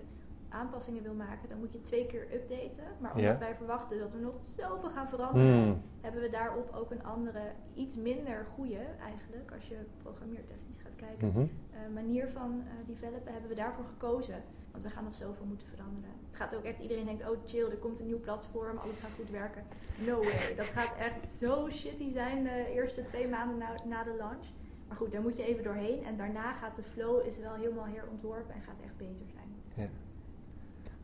[0.49, 2.83] aanpassingen wil maken, dan moet je twee keer updaten.
[2.99, 6.91] Maar omdat wij verwachten dat we nog zoveel gaan veranderen, Hmm, hebben we daarop ook
[6.91, 7.41] een andere,
[7.73, 11.39] iets minder goede eigenlijk, als je programmeertechnisch gaat kijken, mhm.
[11.39, 14.39] eh, manier van eh, developen hebben we daarvoor gekozen.
[14.71, 16.09] Want we gaan nog zoveel moeten veranderen.
[16.29, 19.19] Het gaat ook echt, iedereen denkt, oh chill, er komt een nieuw platform, alles gaat
[19.19, 19.63] goed werken.
[20.05, 20.55] No way.
[20.55, 24.45] Dat gaat echt zo shitty zijn de eerste twee maanden na, na de launch.
[24.87, 26.05] Maar goed, daar moet je even doorheen.
[26.05, 29.47] En daarna gaat de flow is wel helemaal herontworpen en gaat echt beter zijn.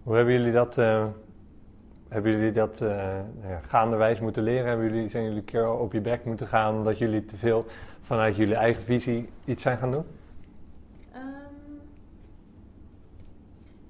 [0.04, 1.08] Hoe hebben jullie dat, eh,
[2.08, 2.90] hebben jullie dat eh,
[3.40, 4.68] nou ja, gaanderwijs moeten leren?
[4.68, 7.66] Hebben jullie, zijn jullie een keer op je bek moeten gaan omdat jullie te veel
[8.04, 10.04] vanuit jullie eigen visie iets zijn gaan doen?
[11.12, 11.24] Ehm,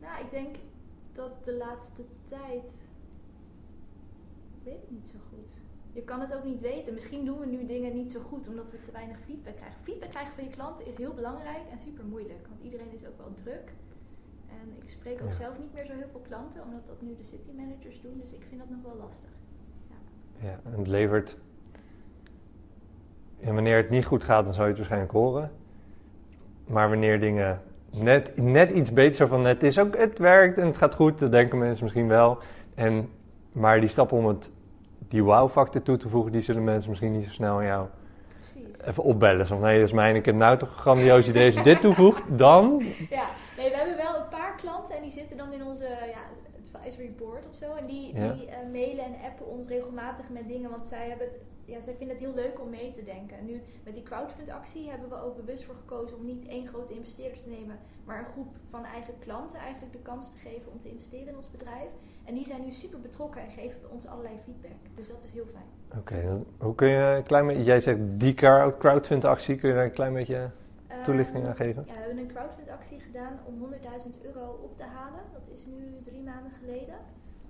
[0.02, 0.56] nou, ik denk
[1.13, 2.73] dat de laatste tijd.
[4.58, 5.62] Ik weet het niet zo goed.
[5.93, 6.93] Je kan het ook niet weten.
[6.93, 9.80] Misschien doen we nu dingen niet zo goed omdat we te weinig feedback krijgen.
[9.84, 12.47] Feedback krijgen van je klanten is heel belangrijk en super moeilijk.
[12.47, 13.71] Want iedereen is ook wel druk.
[14.49, 15.34] En ik spreek ook Ja.
[15.36, 18.19] zelf niet meer zo heel veel klanten, omdat dat nu de city managers doen.
[18.21, 19.30] Dus ik vind dat nog wel lastig.
[20.39, 21.38] Ja, en het levert.
[23.43, 25.51] En wanneer het niet goed gaat, dan zou je het waarschijnlijk horen.
[26.67, 30.65] Maar wanneer dingen net, net iets beter zo van het is ook, het werkt en
[30.65, 32.38] het gaat goed, dat denken mensen misschien wel.
[32.75, 33.10] En,
[33.51, 34.51] maar die stap om het,
[35.08, 37.88] die wow-factor toe te voegen, die zullen mensen misschien niet zo snel aan jou
[38.39, 38.82] Precies.
[38.86, 39.45] even opbellen.
[39.45, 41.45] Zo van, nee, dat is mijn, ik heb nou toch een grandioos idee.
[41.45, 42.84] Als je dit toevoegt, dan...
[43.10, 43.25] Ja,
[43.58, 46.42] nee, we hebben wel een paar klanten en die zitten dan in onze ja,
[46.76, 47.74] advisory board of zo.
[47.74, 48.34] En die, Ja.
[48.34, 51.94] die eh, mailen en appen ons regelmatig met dingen, want zij, hebben het, ja, zij
[51.94, 53.38] vinden het heel leuk om mee te denken.
[53.38, 56.68] En nu met die crowdfund actie hebben we ook bewust voor gekozen om niet één
[56.68, 60.72] grote investeerder te nemen, maar een groep van eigen klanten eigenlijk de kans te geven
[60.72, 61.90] om te investeren in ons bedrijf.
[62.26, 64.96] En die zijn nu super betrokken en geven ons allerlei feedback.
[64.96, 66.00] Dus dat is heel fijn.
[66.02, 67.64] Oké, hoe kun je een klein beetje...
[67.64, 70.50] Jij zegt die crowd- crowdfund actie, kun je daar een klein beetje
[71.03, 71.84] toelichting Ehm, aan geven?
[71.88, 75.21] Ja, we hebben een crowdfund actie gedaan om 100.000 euro op te halen.
[75.34, 76.95] Dat is nu drie maanden geleden.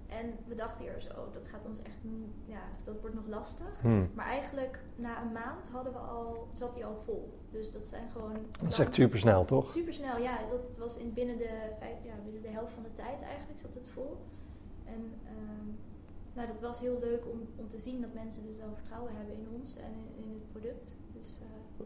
[0.08, 1.98] En we dachten eerst, oh, dat gaat ons echt,
[2.46, 3.82] ja, dat wordt nog lastig.
[3.82, 4.10] Hmm.
[4.14, 7.40] Maar eigenlijk na een maand hadden we al, zat hij al vol.
[7.52, 8.38] Dus dat zijn gewoon...
[8.62, 9.70] Dat is echt super snel, toch?
[9.70, 10.38] Super snel, ja.
[10.50, 13.74] Dat was in binnen de, vijf, ja, binnen de helft van de tijd eigenlijk zat
[13.74, 14.18] het vol.
[14.86, 15.68] En ehm,
[16.34, 19.36] nou, dat was heel leuk om, om te zien dat mensen dus wel vertrouwen hebben
[19.36, 20.98] in ons en in, in het product.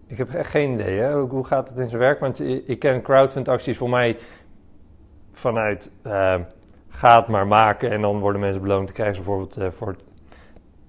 [0.07, 1.11] Ik heb echt geen idee?
[1.11, 2.19] Hoe, gaat het in zijn werk?
[2.19, 4.17] Want ik, ken crowdfund acties voor mij
[5.31, 6.39] vanuit eh,
[6.97, 8.85] gaat maar maken en dan worden mensen beloond.
[8.85, 9.95] Dan krijgen ze bijvoorbeeld eh, voor,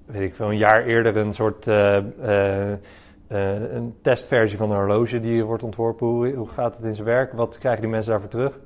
[0.07, 1.97] weet ik veel, een jaar eerder een soort eh,
[3.29, 6.35] eh, een testversie van een horloge die wordt ontworpen.
[6.35, 7.33] Hoe, gaat het in zijn werk?
[7.33, 8.59] Wat krijgen die mensen daarvoor terug?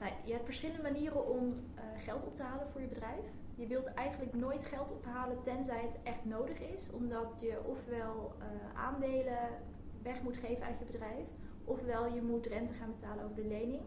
[0.00, 1.54] Nou, je hebt verschillende manieren om
[2.04, 3.39] geld op te halen voor je bedrijf.
[3.60, 8.46] Je wilt eigenlijk nooit geld ophalen tenzij het echt nodig is, omdat je ofwel eh,
[8.80, 9.48] aandelen
[10.02, 11.26] weg moet geven uit je bedrijf,
[11.64, 13.82] ofwel je moet rente gaan betalen over de lening.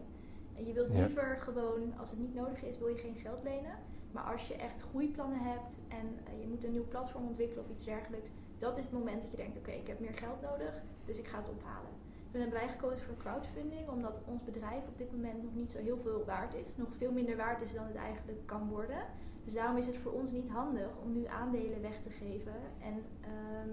[0.56, 1.06] En je wilt Ja.
[1.06, 3.76] liever gewoon, als het niet nodig is, wil je geen geld lenen.
[4.12, 7.70] Maar als je echt groeiplannen hebt en eh, je moet een nieuw platform ontwikkelen of
[7.70, 10.82] iets dergelijks, dat is het moment dat je denkt, oké, ik heb meer geld nodig,
[11.04, 11.90] dus ik ga het ophalen.
[12.30, 15.78] Toen hebben wij gekozen voor crowdfunding, omdat ons bedrijf op dit moment nog niet zo
[15.78, 16.76] heel veel waard is.
[16.76, 19.02] Nog veel minder waard is dan het eigenlijk kan worden.
[19.44, 22.54] Dus daarom is het voor ons niet handig om nu aandelen weg te geven.
[22.82, 23.68] En ehm,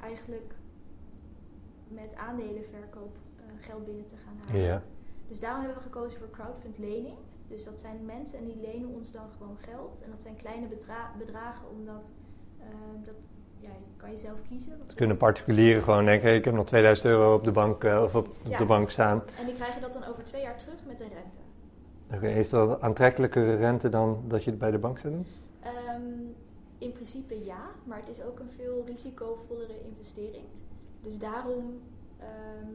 [0.00, 0.54] eigenlijk
[1.88, 4.62] met aandelenverkoop eh, geld binnen te gaan halen.
[4.62, 4.82] Ja.
[5.28, 7.16] Dus daarom hebben we gekozen voor crowdfund lening.
[7.48, 9.98] Dus dat zijn mensen en die lenen ons dan gewoon geld.
[10.04, 12.02] En dat zijn kleine bedra- bedragen, omdat
[12.60, 13.14] ehm, dat,
[13.60, 14.78] ja, je kan je zelf kiezen.
[14.78, 18.14] wat Kunnen particulieren gewoon denken, ik heb nog 2000 euro op de bank, eh, of
[18.14, 18.58] op, op Ja.
[18.58, 19.22] de bank staan.
[19.38, 21.40] En die krijgen dat dan over twee jaar terug met een rente.
[22.14, 25.26] Oké, is dat aantrekkelijkere rente dan dat je het bij de bank zou doen?
[25.60, 26.02] Ehm,
[26.78, 30.44] in principe ja, maar het is ook een veel risicovollere investering.
[31.02, 31.80] Dus daarom,
[32.18, 32.72] ehm,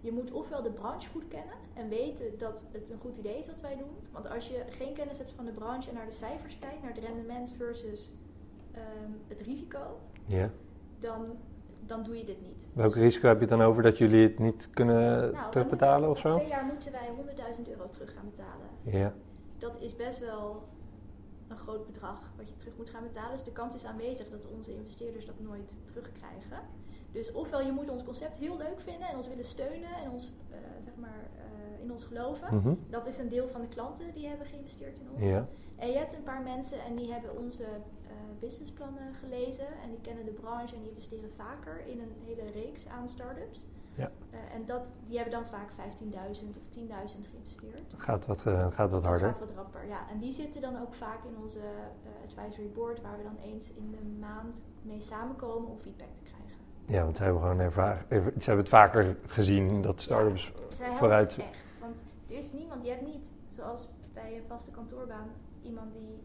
[0.00, 3.46] je moet ofwel de branche goed kennen en weten dat het een goed idee is
[3.46, 3.94] wat wij doen.
[4.12, 6.94] Want als je geen kennis hebt van de branche en naar de cijfers kijkt, naar
[6.94, 8.12] het rendement versus
[8.72, 10.50] ehm, het risico, Ja.
[10.98, 11.24] dan,
[11.86, 12.61] dan doe je dit niet.
[12.72, 16.36] Welk risico heb je dan over dat jullie het niet kunnen Nou, terugbetalen of zo?
[16.36, 17.08] Twee jaar moeten wij
[17.56, 19.00] 100.000 euro terug gaan betalen.
[19.00, 19.12] Ja.
[19.58, 20.62] Dat is best wel
[21.48, 23.32] een groot bedrag wat je terug moet gaan betalen.
[23.32, 26.58] Dus de kans is aanwezig dat onze investeerders dat nooit terugkrijgen.
[27.12, 30.32] Dus ofwel je moet ons concept heel leuk vinden en ons willen steunen en ons,
[30.50, 32.56] eh, zeg maar, eh, in ons geloven.
[32.56, 32.74] Mhm.
[32.90, 35.22] Dat is een deel van de klanten die hebben geïnvesteerd in ons.
[35.22, 35.46] Ja.
[35.76, 37.64] En je hebt een paar mensen en die hebben onze
[38.40, 42.88] businessplannen gelezen en die kennen de branche en die investeren vaker in een hele reeks
[42.88, 43.66] aan start-ups.
[43.94, 44.10] Ja.
[44.30, 47.94] Eh, en dat, die hebben dan vaak 15.000 of 10.000 geïnvesteerd.
[47.96, 49.28] Gaat wat, eh, gaat wat Dat harder.
[49.28, 50.08] gaat wat rapper, ja.
[50.10, 53.70] En die zitten dan ook vaak in onze eh, advisory board, waar we dan eens
[53.70, 56.56] in de maand mee samenkomen om feedback te krijgen.
[56.86, 58.04] Ja, want ze hebben gewoon ervaren.
[58.08, 61.36] Ze hebben het vaker gezien dat startups helpen vooruit.
[61.38, 61.56] echt.
[61.80, 65.28] Want er is niemand, je hebt niet, zoals bij een vaste kantoorbaan,
[65.62, 66.22] iemand die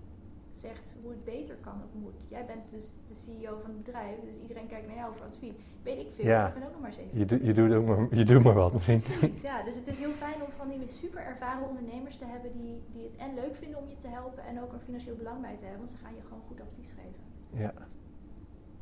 [0.58, 2.20] zegt hoe het beter kan of moet.
[2.30, 5.56] Jij bent dus de CEO van het bedrijf, dus iedereen kijkt naar jou voor advies.
[5.84, 6.48] Weet ik veel, Ja.
[6.48, 7.18] ik ben ook nog maar zeven.
[7.20, 9.02] Je, je, doet ook maar, je doet maar wat misschien.
[9.02, 9.64] Precies, ja.
[9.64, 13.04] Dus het is heel fijn om van die super ervaren ondernemers te hebben die, die
[13.04, 15.64] het en leuk vinden om je te helpen en ook een financieel belang bij te
[15.66, 17.22] hebben, want ze gaan je gewoon goed advies geven.
[17.64, 17.74] Ja.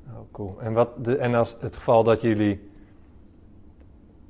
[0.07, 0.61] Oh, cool.
[0.61, 2.73] En, wat de, en als het geval dat jullie.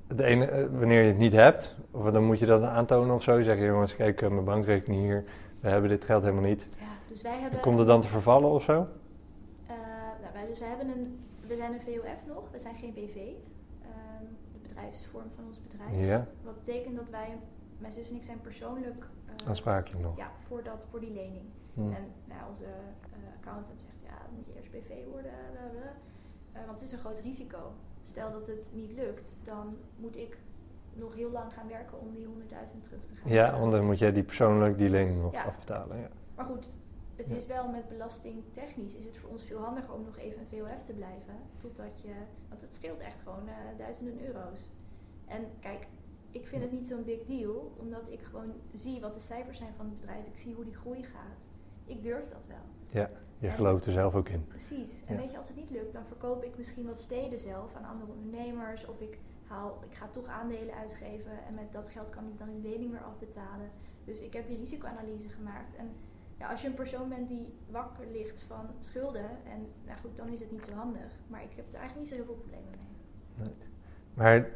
[0.07, 3.23] De ene, eh, wanneer je het niet hebt, of dan moet je dat aantonen of
[3.23, 3.41] zo.
[3.41, 5.23] Zeg je jongens, kijk, eh, mijn bankrekening hier,
[5.59, 6.67] we hebben dit geld helemaal niet.
[7.15, 7.59] Dus wij hebben.
[7.59, 8.87] Komt het dan te vervallen of zo?
[9.67, 9.75] Eh,
[10.21, 13.15] nou, wij, dus wij hebben een, we zijn een VOF nog, we zijn geen BV.
[13.15, 14.23] ehm,
[14.53, 16.07] de bedrijfsvorm van ons bedrijf.
[16.07, 17.37] Ja, Wat betekent dat wij,
[17.77, 20.17] mijn zus en ik zijn persoonlijk eh, aansprakelijk nog.
[20.17, 21.45] ja, voor, dat, voor die lening.
[21.73, 21.79] Hm.
[21.81, 25.31] En nou, onze eh, accountant zegt, ja, dan moet je eerst BV worden.
[26.53, 27.71] want het is een groot risico.
[28.03, 30.37] Stel dat het niet lukt, dan moet ik
[30.93, 33.99] nog heel lang gaan werken om die 100.000 terug te gaan Ja, want dan moet
[33.99, 35.43] jij die persoonlijk die lening nog Ja.
[35.43, 35.97] afbetalen.
[35.97, 36.07] Ja.
[36.35, 36.69] Maar goed,
[37.15, 37.35] het Ja.
[37.35, 40.83] is wel met belastingtechnisch is het voor ons veel handiger om nog even een VOF
[40.85, 41.35] te blijven.
[41.57, 42.13] Totdat je,
[42.49, 44.59] want het scheelt echt gewoon eh, duizenden euro's.
[45.25, 45.87] En kijk,
[46.31, 49.73] ik vind het niet zo'n big deal, omdat ik gewoon zie wat de cijfers zijn
[49.73, 50.25] van het bedrijf.
[50.27, 51.37] Ik zie hoe die groei gaat.
[51.85, 52.57] Ik durf dat wel.
[53.01, 54.47] Ja, je En- gelooft er zelf ook in.
[54.47, 55.03] Precies.
[55.05, 55.21] En Ja.
[55.21, 58.11] weet je, als het niet lukt, dan verkoop ik misschien wat steden zelf aan andere
[58.11, 58.85] ondernemers.
[58.87, 62.49] Of ik, haal, ik ga toch aandelen uitgeven en met dat geld kan ik dan
[62.49, 63.69] die lening weer afbetalen.
[64.05, 65.75] Dus ik heb die risicoanalyse gemaakt.
[65.75, 65.89] En
[66.39, 70.29] ja, als je een persoon bent die wakker ligt van schulden, en nou goed, dan
[70.29, 71.11] is het niet zo handig.
[71.27, 72.69] Maar ik heb er eigenlijk niet zo heel veel problemen
[73.37, 73.49] mee.
[74.13, 74.49] Maar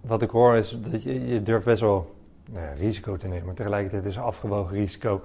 [0.00, 2.14] wat ik hoor is dat je, je durft best wel
[2.50, 3.46] nou risico te nemen.
[3.46, 5.22] Maar tegelijkertijd is het een afgewogen risico.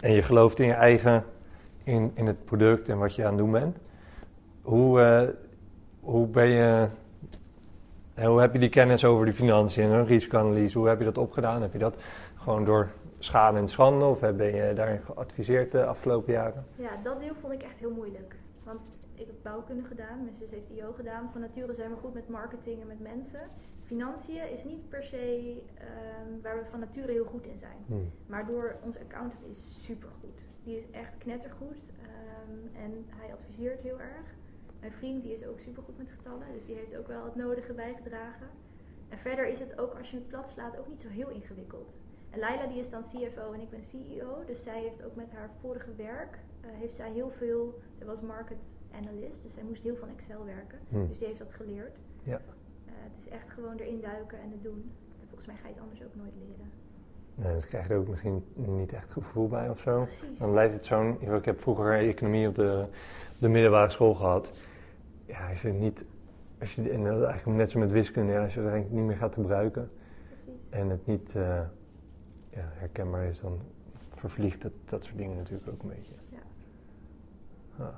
[0.00, 1.24] En je gelooft in je eigen,
[1.84, 3.76] in, in het product en wat je aan het doen bent.
[4.62, 5.28] Hoe, eh,
[6.00, 6.88] hoe ben je,
[8.14, 10.78] hoe heb je die kennis over die financiën en risicoanalyse?
[10.78, 11.62] Hoe heb je dat opgedaan?
[11.62, 11.96] Heb je dat
[12.34, 12.88] gewoon door
[13.20, 16.66] schade en schande of ben je daarin geadviseerd de afgelopen jaren?
[16.76, 18.36] Ja, dat deel vond ik echt heel moeilijk.
[18.62, 18.80] Want
[19.14, 21.30] ik heb bouwkunde gedaan, mijn zus heeft IO gedaan.
[21.32, 23.40] Van nature zijn we goed met marketing en met mensen.
[23.84, 27.84] Financiën is niet per se ehm, waar we van nature heel goed in zijn.
[27.86, 27.94] Hm.
[28.26, 30.40] Maar door onze accountant is supergoed.
[30.64, 34.34] Die is echt knettergoed ehm, en hij adviseert heel erg.
[34.80, 37.72] Mijn vriend die is ook supergoed met getallen, dus die heeft ook wel het nodige
[37.72, 38.46] bijgedragen.
[39.08, 41.98] En verder is het ook, als je het plat slaat, ook niet zo heel ingewikkeld.
[42.30, 45.32] En Laila die is dan CFO en ik ben CEO, dus zij heeft ook met
[45.32, 49.82] haar vorige werk, eh, heeft zij heel veel, zij was market analyst, dus zij moest
[49.82, 50.78] heel veel van Excel werken.
[50.88, 51.06] Hm.
[51.06, 51.98] Dus die heeft dat geleerd.
[52.22, 52.40] Ja.
[52.86, 54.90] Eh, het is echt gewoon erin duiken en het doen.
[55.20, 56.70] En volgens mij ga je het anders ook nooit leren.
[57.34, 60.02] Nee, dus krijg je er ook misschien niet echt gevoel bij of zo.
[60.02, 60.38] Precies.
[60.38, 61.16] Dan blijft het zo'n.
[61.20, 62.84] Ik heb vroeger economie op de,
[63.38, 64.50] de middelbare school gehad.
[65.26, 66.04] Ja, als je niet.
[66.60, 69.00] Als je, en dat is eigenlijk net zo met wiskunde, ja, als je het eigenlijk
[69.00, 69.90] niet meer gaat gebruiken
[70.28, 70.60] Precies.
[70.70, 71.60] en het niet eh,
[72.50, 73.58] ja, herkenbaar is, dan
[74.14, 76.14] vervliegt dat, dat soort dingen natuurlijk ook een beetje.
[76.28, 77.84] Ja.
[77.84, 77.94] Ah.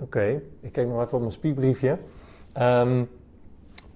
[0.00, 1.98] Oké, ik kijk nog even op mijn spiekbriefje.
[2.52, 3.04] Ehm,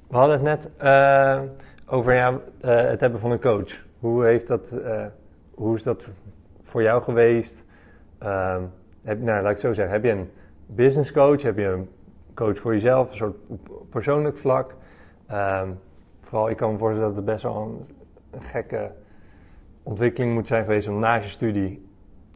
[0.09, 1.41] we hadden het net eh,
[1.87, 3.85] over ja, eh, het hebben van een coach.
[3.99, 5.07] Hoe, heeft dat, eh,
[5.55, 6.07] hoe is dat
[6.63, 7.65] voor jou geweest?
[8.19, 8.63] Ehm,
[9.03, 9.95] heb, nou, laat ik zo zeggen.
[9.95, 10.31] Heb je een
[10.67, 11.43] business coach?
[11.43, 11.89] Heb je een
[12.35, 13.11] coach voor jezelf?
[13.11, 13.37] Een soort
[13.91, 14.75] persoonlijk vlak?
[15.27, 15.71] Ehm,
[16.23, 17.87] vooral, ik kan me voorstellen dat het best wel een,
[18.33, 18.93] een gekke
[19.83, 21.87] ontwikkeling moet zijn geweest om naast je studie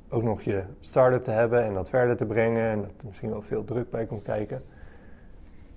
[0.09, 2.71] ook nog je start-up te hebben en dat verder te brengen.
[2.71, 4.63] En dat er misschien wel veel druk bij komt kijken.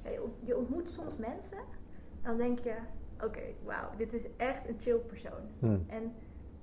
[0.03, 2.73] Ja, je, ont- je ontmoet soms mensen en dan denk je,
[3.23, 5.41] oké, wauw, dit is echt een chill persoon.
[5.59, 5.77] Hm.
[5.87, 6.13] En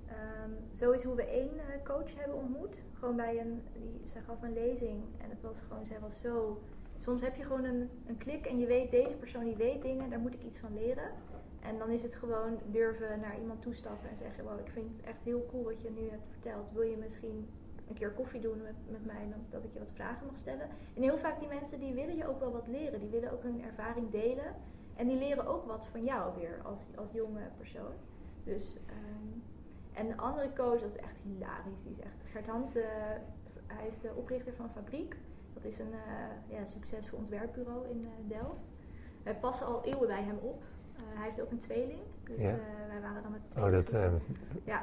[0.07, 2.77] ehm, zo is hoe we één eh, coach hebben ontmoet.
[2.99, 6.61] Gewoon bij een, die, zij gaf een lezing en het was gewoon, zij was zo,
[7.01, 10.11] soms heb je gewoon een, een klik en je weet, deze persoon die weet dingen,
[10.11, 11.11] daar moet ik iets van leren.
[11.61, 15.07] En dan is het gewoon durven naar iemand toestappen en zeggen, wow, ik vind het
[15.07, 16.73] echt heel cool wat je nu hebt verteld.
[16.73, 17.49] Wil je misschien
[17.89, 20.69] een keer koffie doen met, met mij, dan, dat ik je wat vragen mag stellen.
[20.95, 23.43] En heel vaak die mensen die willen je ook wel wat leren, die willen ook
[23.43, 24.55] hun ervaring delen.
[24.97, 27.93] En die leren ook wat van jou weer als, als jonge persoon.
[28.45, 29.39] Dus, ehm,
[29.93, 31.83] en de andere coach, dat is echt hilarisch.
[31.83, 32.73] Die is echt, Gert Hans,
[33.67, 35.17] hij is de oprichter van Fabriek.
[35.55, 38.65] Dat is een uh, ja, succesvol ontwerpbureau in uh, Delft.
[39.23, 40.63] Wij passen al eeuwen bij hem op.
[40.97, 42.01] Uh, hij heeft ook een tweeling.
[42.25, 42.59] Dus ja.
[42.89, 43.91] wij waren dan met z'n Oh, dat...
[44.65, 44.83] Ja.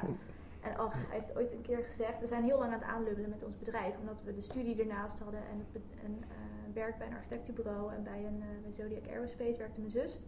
[0.60, 3.30] En oh, hij heeft ooit een keer gezegd, we zijn heel lang aan het aanlubbelen
[3.30, 5.66] met ons bedrijf, omdat we de studie ernaast hadden en
[6.04, 6.24] een,
[6.72, 10.20] werk bij een architectenbureau en bij, een, bij Zodiac Aerospace werkte mijn zus.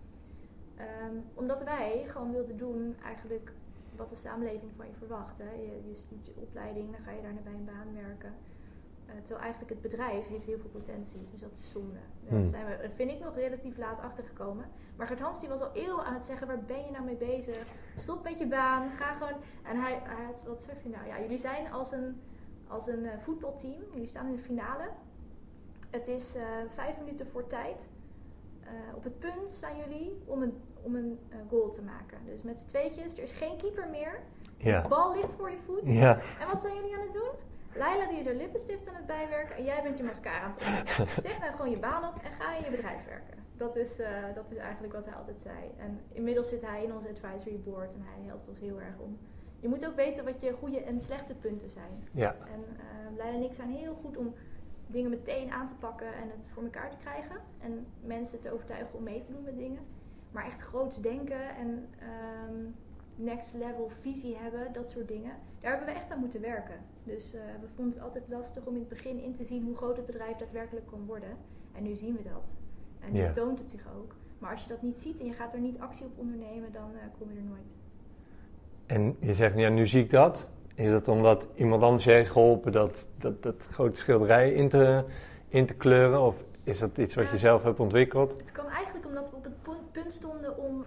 [0.79, 3.53] Um, omdat wij gewoon wilden doen eigenlijk
[3.97, 5.39] wat de samenleving van je verwacht.
[5.39, 5.51] Hè.
[5.51, 8.35] Je, je stuurt je opleiding, dan ga je daarna bij een baan werken.
[9.07, 11.99] Uh, terwijl eigenlijk het bedrijf heeft heel veel potentie, dus dat is zonde.
[12.21, 12.47] Daar hmm.
[12.47, 14.65] zijn we, vind ik, nog relatief laat achtergekomen.
[14.97, 17.17] Maar Gert Hans die was al eeuwen aan het zeggen, waar ben je nou mee
[17.17, 17.67] bezig?
[17.97, 19.41] Stop met je baan, ga gewoon...
[19.63, 21.07] En hij, hij had, wat zegt hij nou?
[21.07, 22.21] Ja, jullie zijn als een,
[22.69, 24.89] als een uh, voetbalteam, jullie staan in de finale.
[25.91, 26.43] Het is uh,
[26.75, 27.87] vijf minuten voor tijd.
[28.95, 30.55] op het punt staan jullie om een
[30.87, 32.19] om een goal te maken.
[32.25, 34.21] Dus met z'n tweetjes, er is geen keeper meer.
[34.57, 34.83] Ja.
[34.83, 35.81] De bal ligt voor je voet.
[35.85, 36.19] Ja.
[36.41, 37.33] En wat zijn jullie aan het doen?
[37.77, 40.61] Laila die is er lippenstift aan het bijwerken en jij bent je mascara aan het
[40.61, 41.23] opnemen.
[41.23, 43.45] Zeg nou gewoon je baan op en ga in je bedrijf werken.
[43.57, 45.71] Dat is, uh, dat is eigenlijk wat hij altijd zei.
[45.77, 49.19] En inmiddels zit hij in ons advisory board en hij helpt ons heel erg om.
[49.61, 52.09] Je moet ook weten wat je goede en slechte punten zijn.
[52.13, 52.37] Ja.
[52.53, 54.35] En uh, Laila en ik zijn heel goed om
[54.87, 57.37] dingen meteen aan te pakken en het voor elkaar te krijgen.
[57.59, 59.81] En mensen te overtuigen om mee te doen met dingen.
[60.31, 62.65] Maar echt groots denken en ehm,
[63.17, 65.33] next level visie hebben, dat soort dingen.
[65.61, 66.75] Daar hebben we echt aan moeten werken.
[67.05, 69.77] Dus uh, we vonden het altijd lastig om in het begin in te zien hoe
[69.77, 71.37] groot het bedrijf daadwerkelijk kon worden.
[71.73, 72.53] En nu zien we dat.
[73.01, 74.15] En nu toont het zich ook.
[74.39, 76.91] Maar als je dat niet ziet en je gaat er niet actie op ondernemen, dan
[76.93, 77.75] uh, kom je er nooit.
[78.87, 80.49] En je zegt, ja, nu zie ik dat.
[80.75, 85.05] Is dat omdat iemand anders je heeft geholpen dat, dat, dat grote schilderij in te,
[85.49, 86.21] in te kleuren?
[86.21, 88.37] Of is dat iets wat je zelf hebt ontwikkeld?
[88.37, 90.85] Het kwam eigenlijk omdat we op het punt stonden om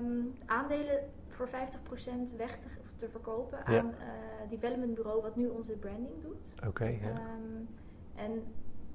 [0.00, 0.98] um, aandelen
[1.34, 6.52] voor 50% weg te, te verkopen aan uh, development bureau wat nu onze branding doet.
[6.56, 6.68] Oké.
[6.68, 7.08] Okay, ja.
[7.08, 7.68] um,
[8.14, 8.42] en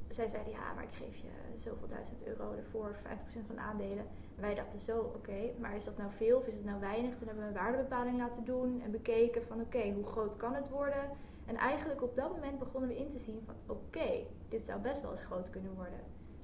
[0.09, 3.01] zij zeiden ja, maar ik geef je zoveel duizend euro ervoor, 50%
[3.45, 4.05] van de aandelen.
[4.35, 6.79] En wij dachten zo, oké, okay, maar is dat nou veel of is het nou
[6.79, 7.17] weinig?
[7.17, 10.69] Toen hebben we een waardebepaling laten doen en bekeken van oké, hoe groot kan het
[10.69, 11.09] worden?
[11.45, 15.01] En eigenlijk op dat moment begonnen we in te zien van oké, dit zou best
[15.01, 15.99] wel eens groot kunnen worden.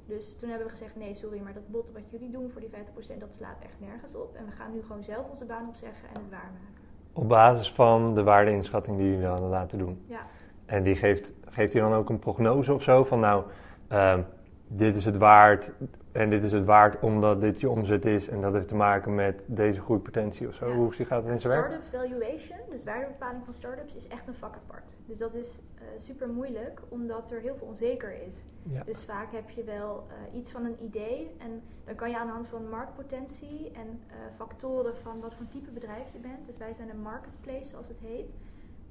[0.06, 2.70] Dus toen hebben we gezegd, nee sorry, maar dat bod wat jullie doen voor die
[2.70, 4.36] 50% dat slaat echt nergens op.
[4.36, 6.84] En we gaan nu gewoon zelf onze baan opzeggen en het waarmaken.
[7.14, 10.06] Op basis van de waardeinschatting die jullie dan laten doen?
[10.08, 10.22] Ja.
[10.66, 13.44] En die geeft, geeft hij dan ook een prognose of zo van nou,
[13.92, 14.20] uh,
[14.68, 15.72] dit is het waard
[16.16, 19.16] en dit is het waard omdat dit je omzet is en dat heeft te maken
[19.16, 20.74] met deze groeipotentie of zo.
[20.74, 21.66] Hoe gaat het in zijn werk?
[21.66, 24.96] Startup valuation, dus waardebepaling van startups, is echt een vak apart.
[25.06, 28.44] Dus dat is uh, super moeilijk omdat er heel veel onzeker is.
[28.64, 28.84] Ja.
[28.84, 32.28] Dus vaak heb je wel uh, iets van een idee en dan kan je aan
[32.28, 36.46] de hand van marktpotentie en uh, factoren van wat voor type bedrijf je bent.
[36.46, 38.30] Dus wij zijn een marketplace zoals het heet.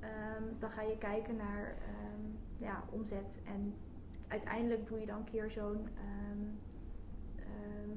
[0.00, 3.74] Um, dan ga je kijken naar um, ja, omzet en
[4.28, 5.88] uiteindelijk doe je dan een keer zo'n
[6.32, 6.58] um,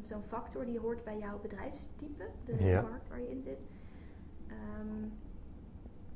[0.03, 2.81] zo'n factor die hoort bij jouw bedrijfstype, de ja.
[2.81, 3.59] markt waar je in zit.
[4.49, 5.11] Um,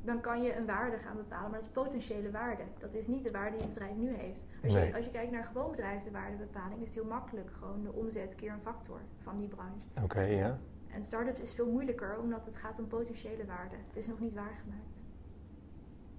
[0.03, 2.63] dan kan je een waarde gaan bepalen, maar dat is potentiële waarde.
[2.79, 4.39] Dat is niet de waarde die het bedrijf nu heeft.
[4.63, 8.35] Als, je, als je kijkt naar gewoon bedrijfswaardebepaling, is het heel makkelijk gewoon de omzet
[8.35, 10.03] keer een factor van die branche.
[10.03, 10.59] Oké, ja.
[10.93, 13.75] En startups is veel moeilijker, omdat het gaat om potentiële waarde.
[13.87, 14.90] Het is nog niet waargemaakt.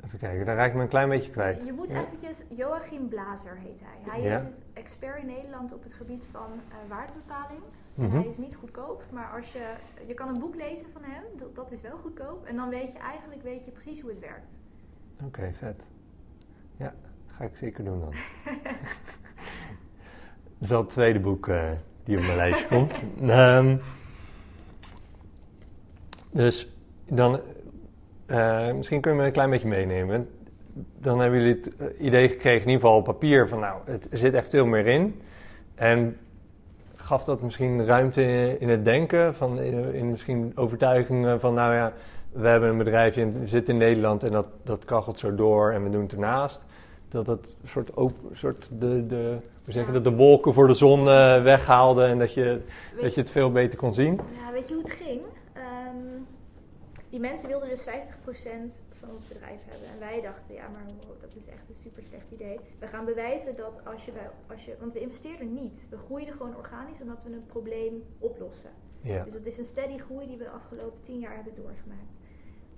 [0.05, 1.65] Even kijken, daar raak ik me een klein beetje kwijt.
[1.65, 4.12] Je moet eventjes, Joachim Blazer heet hij.
[4.12, 7.61] Hij is dus expert in Nederland op het gebied van uh, waardebepaling.
[7.95, 9.73] Mm Hij is niet goedkoop, maar als je,
[10.07, 12.45] je kan een boek lezen van hem, dat, dat is wel goedkoop.
[12.45, 14.47] En dan weet je eigenlijk weet je precies hoe het werkt.
[15.25, 15.83] Oké, vet.
[16.77, 16.95] Ja,
[17.27, 18.11] ga ik zeker doen dan.
[20.59, 21.71] dat is al het tweede boek uh,
[22.05, 22.93] die op mijn lijstje komt.
[23.23, 23.81] Um,
[26.31, 26.73] dus
[27.09, 27.41] dan
[28.33, 30.29] uh, misschien kunnen we een klein beetje meenemen.
[30.99, 34.07] Dan hebben jullie het eh, idee gekregen, in ieder geval op papier, van nou, het,
[34.11, 35.21] zit echt veel meer in.
[35.75, 36.17] En
[36.96, 41.92] gaf dat misschien ruimte in het denken, van, in, misschien overtuigingen van nou ja,
[42.33, 45.73] we hebben een bedrijfje en we zitten in Nederland en dat, dat kachelt zo door
[45.73, 46.61] en we doen het ernaast.
[47.09, 50.75] Dat dat soort, open, soort de, de, hoe zeg je, dat de wolken voor de
[50.75, 52.61] zon uh, weghaalde en dat je,
[53.00, 54.15] dat je het veel beter kon zien.
[54.15, 55.21] Ja, weet je hoe het ging?
[57.13, 57.88] Die mensen wilden dus 50%
[58.98, 59.88] van ons bedrijf hebben.
[59.88, 62.60] En wij dachten, ja, maar wow, dat is echt een super slecht idee.
[62.79, 64.13] We gaan bewijzen dat als je,
[64.48, 65.85] als je, want we investeerden niet.
[65.88, 68.71] We groeiden gewoon organisch omdat we een probleem oplossen.
[69.00, 69.25] Ja.
[69.25, 72.13] Dus het is een steady groei die we de afgelopen tien jaar hebben doorgemaakt.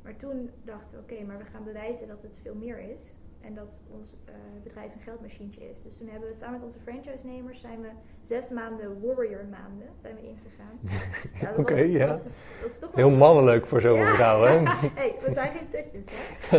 [0.03, 3.17] Maar toen dachten we, oké, maar we gaan bewijzen dat het veel meer is.
[3.47, 5.83] En dat ons uh, bedrijf een geldmachientje is.
[5.83, 7.89] Dus toen hebben we samen met onze franchise-nemers zijn we
[8.23, 10.79] zes maanden warrior maanden zijn we ingegaan.
[11.41, 12.17] Ja, Oké, okay, ja.
[12.81, 14.15] Toch Heel mannelijk voor zo'n ja.
[14.15, 14.63] vrouw, hè?
[15.01, 16.59] hey, we zijn geen tutjes, hè?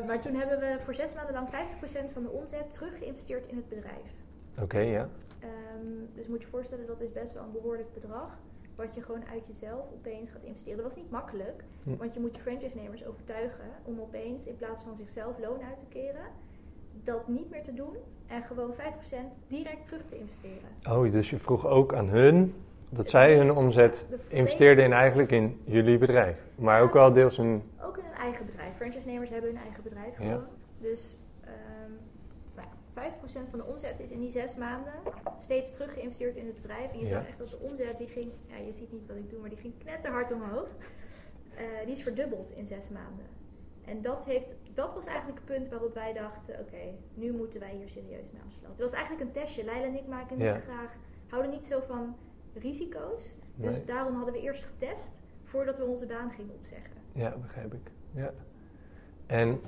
[0.00, 3.46] uh, maar toen hebben we voor zes maanden lang 50% van de omzet terug geïnvesteerd
[3.46, 4.14] in het bedrijf.
[4.60, 5.08] Oké, ja.
[5.42, 8.38] Um, dus moet je voorstellen, dat is best wel een behoorlijk bedrag
[8.80, 10.76] wat je gewoon uit jezelf opeens gaat investeren.
[10.76, 11.96] Dat was niet makkelijk, hm.
[11.96, 15.86] want je moet je franchise-nemers overtuigen om opeens in plaats van zichzelf loon uit te
[15.88, 16.26] keren,
[17.04, 18.76] dat niet meer te doen en gewoon 5%
[19.46, 20.68] direct terug te investeren.
[20.88, 22.54] Oh, dus je vroeg ook aan hun
[22.88, 27.62] dat zij hun omzet investeerden in eigenlijk in jullie bedrijf, maar ook wel deels een...
[27.82, 28.76] Ook in een eigen bedrijf.
[28.76, 30.44] Franchise-nemers hebben hun eigen bedrijf gewoon.
[30.78, 31.16] Dus
[33.00, 34.92] 50% van de omzet is in die zes maanden
[35.38, 36.92] steeds terug geïnvesteerd in het bedrijf.
[36.92, 39.30] En je zag echt dat de omzet, die ging, ja, je ziet niet wat ik
[39.30, 40.68] doe, maar die ging knetterhard omhoog.
[41.54, 43.26] Uh, die is verdubbeld in zes maanden.
[43.84, 47.74] En dat, heeft, dat was eigenlijk het punt waarop wij dachten, oké, nu moeten wij
[47.74, 48.70] hier serieus mee aan de slag.
[48.70, 49.64] Het was eigenlijk een testje.
[49.64, 50.92] Leila en ik maken niet graag,
[51.28, 52.16] houden niet zo van
[52.54, 53.34] risico's.
[53.54, 55.12] Dus daarom hadden we eerst getest
[55.44, 56.96] voordat we onze baan gingen opzeggen.
[57.12, 57.90] Ja, begrijp ik.
[58.14, 58.32] Ja.
[59.26, 59.60] En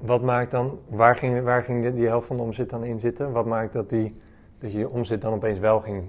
[0.00, 3.32] wat maakt dan, waar ging, waar ging die helft van de omzet dan in zitten?
[3.32, 4.20] Wat maakt dat, die,
[4.58, 6.04] dat je omzet dan opeens wel ging,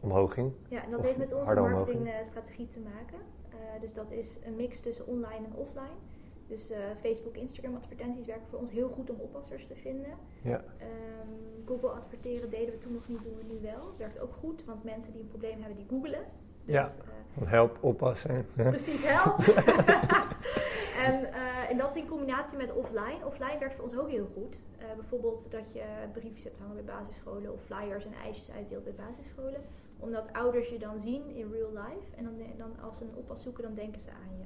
[0.00, 0.52] omhoog ging?
[0.68, 3.18] Ja, en dat heeft met onze marketingstrategie te maken.
[3.50, 5.96] Uh, dus dat is een mix tussen online en offline.
[6.48, 10.10] Dus uh, Facebook, Instagram advertenties werken voor ons heel goed om oppassers te vinden.
[10.42, 10.56] Ja.
[10.56, 13.94] Um, Google adverteren deden we toen nog niet, doen we nu wel.
[13.98, 16.20] Werkt ook goed, want mensen die een probleem hebben, die googelen.
[16.64, 16.90] Dus, ja,
[17.40, 18.46] uh, help, oppassen.
[18.54, 19.38] Precies, help.
[21.06, 23.26] en, uh, en dat in combinatie met offline.
[23.26, 24.58] Offline werkt voor ons ook heel goed.
[24.78, 28.94] Uh, bijvoorbeeld dat je briefjes hebt hangen bij basisscholen of flyers en ijsjes uitdeelt bij
[28.94, 29.60] basisscholen.
[29.98, 32.16] Omdat ouders je dan zien in real life.
[32.16, 34.44] En dan, dan als ze een oppas zoeken, dan denken ze aan je.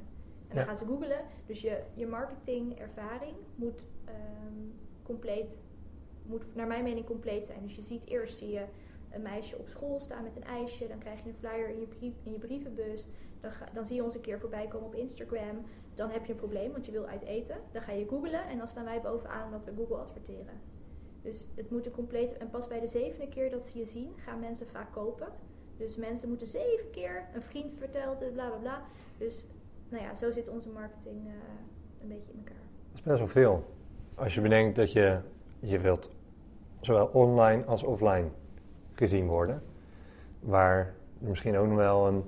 [0.48, 1.20] En dan gaan ze googlen.
[1.46, 5.60] Dus je, je marketingervaring moet um, compleet,
[6.22, 7.62] moet naar mijn mening compleet zijn.
[7.62, 8.64] Dus je ziet eerst zie je
[9.10, 10.88] een meisje op school staan met een ijsje.
[10.88, 13.06] Dan krijg je een flyer in je, brief, in je brievenbus.
[13.40, 15.64] Dan, ga, dan zie je ons een keer voorbij komen op Instagram.
[15.94, 17.56] Dan heb je een probleem, want je wil uit eten.
[17.72, 20.60] Dan ga je googlen en dan staan wij bovenaan omdat we Google adverteren.
[21.22, 22.36] Dus het moet een compleet...
[22.36, 25.28] En pas bij de zevende keer dat ze je zien, gaan mensen vaak kopen.
[25.76, 27.28] Dus mensen moeten zeven keer...
[27.34, 28.82] Een vriend vertelt het, bla bla bla.
[29.18, 29.46] Dus
[29.88, 31.32] nou ja, zo zit onze marketing uh,
[32.02, 32.62] een beetje in elkaar.
[32.90, 33.64] Dat is best wel veel.
[34.14, 35.18] Als je bedenkt dat je,
[35.58, 36.10] je wilt
[36.80, 38.28] zowel online als offline
[38.92, 39.62] gezien worden.
[40.40, 42.24] Waar misschien ook nog wel een,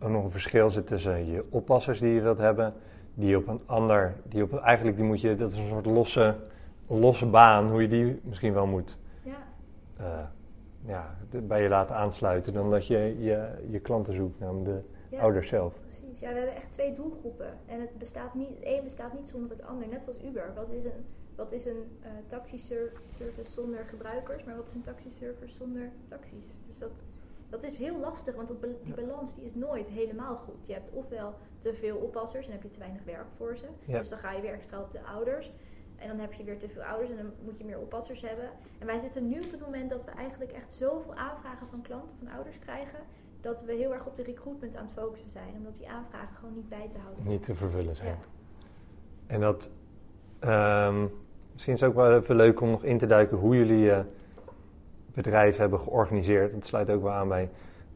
[0.00, 2.74] ook nog een verschil zit tussen je oppassers die je wilt hebben,
[3.14, 6.36] die op een ander, die op eigenlijk die moet je, dat is een soort losse,
[6.86, 9.46] losse baan, hoe je die misschien wel moet ja.
[10.00, 10.20] Uh,
[10.84, 15.48] ja, bij je laten aansluiten, dan dat je je, je klanten zoekt, namelijk de ouders
[15.48, 15.74] zelf.
[15.80, 19.28] Precies, ja, we hebben echt twee doelgroepen en het bestaat niet, het een bestaat niet
[19.28, 20.52] zonder het ander, net zoals Uber.
[20.54, 21.04] Wat is een
[21.38, 26.46] wat is een uh, taxiservice zonder gebruikers, maar wat is een taxiservice zonder taxis?
[26.66, 26.90] Dus dat,
[27.48, 30.66] dat is heel lastig, want dat, die balans die is nooit helemaal goed.
[30.66, 33.66] Je hebt ofwel te veel oppassers en heb je te weinig werk voor ze.
[33.86, 35.52] Dus dan ga je weer extra op de ouders.
[35.96, 38.50] En dan heb je weer te veel ouders en dan moet je meer oppassers hebben.
[38.78, 42.16] En wij zitten nu op het moment dat we eigenlijk echt zoveel aanvragen van klanten,
[42.18, 42.98] van ouders krijgen,
[43.40, 45.54] dat we heel erg op de recruitment aan het focussen zijn.
[45.56, 48.08] Omdat die aanvragen gewoon niet bij te houden Niet te vervullen zijn.
[48.08, 48.18] Ja.
[49.26, 49.70] En dat,
[50.44, 51.10] um,
[51.58, 54.02] Misschien is het ook wel even leuk om nog in te duiken hoe jullie je
[55.14, 56.52] bedrijf hebben georganiseerd.
[56.52, 57.50] Het sluit ook wel aan bij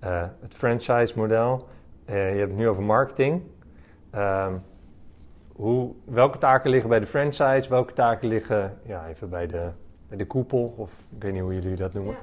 [0.04, 1.68] uh, het franchise-model.
[2.08, 3.42] Uh, je hebt het nu over marketing.
[4.14, 4.62] Um,
[5.52, 7.68] hoe, welke taken liggen bij de franchise?
[7.68, 9.70] Welke taken liggen ja, even bij de,
[10.08, 10.74] bij de koepel?
[10.76, 12.16] Of ik weet niet hoe jullie dat noemen.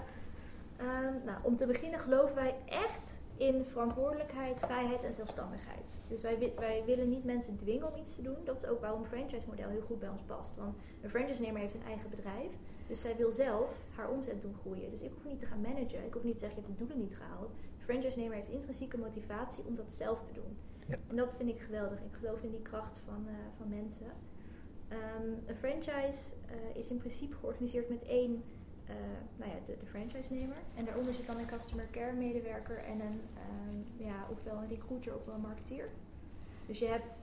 [0.82, 6.00] Um, nou, om te beginnen geloven wij echt in verantwoordelijkheid, vrijheid en zelfstandigheid.
[6.08, 8.38] Dus wij, wij willen niet mensen dwingen om iets te doen.
[8.46, 10.56] Dat is ook waarom een franchise-model heel goed bij ons past.
[10.58, 12.52] Want een franchise-nemer heeft een eigen bedrijf.
[12.90, 14.92] Dus zij wil zelf haar omzet doen groeien.
[14.92, 16.06] Dus ik hoef niet te gaan managen.
[16.06, 17.52] Ik hoef niet te zeggen, je hebt de doelen niet gehaald.
[17.78, 20.58] De franchise-nemer heeft intrinsieke motivatie om dat zelf te doen.
[20.88, 20.98] Ja.
[21.08, 22.00] En dat vind ik geweldig.
[22.00, 24.12] Ik geloof in die kracht van, uh, van mensen.
[24.92, 28.44] Um, een franchise uh, is in principe georganiseerd met één
[28.90, 28.96] uh,
[29.38, 30.58] nou ja, de, de franchise-nemer.
[30.76, 33.22] En daaronder zit dan een customer care medewerker en een,
[33.68, 35.90] um, ja, ofwel een recruiter ofwel een marketeer.
[36.66, 37.22] Dus je hebt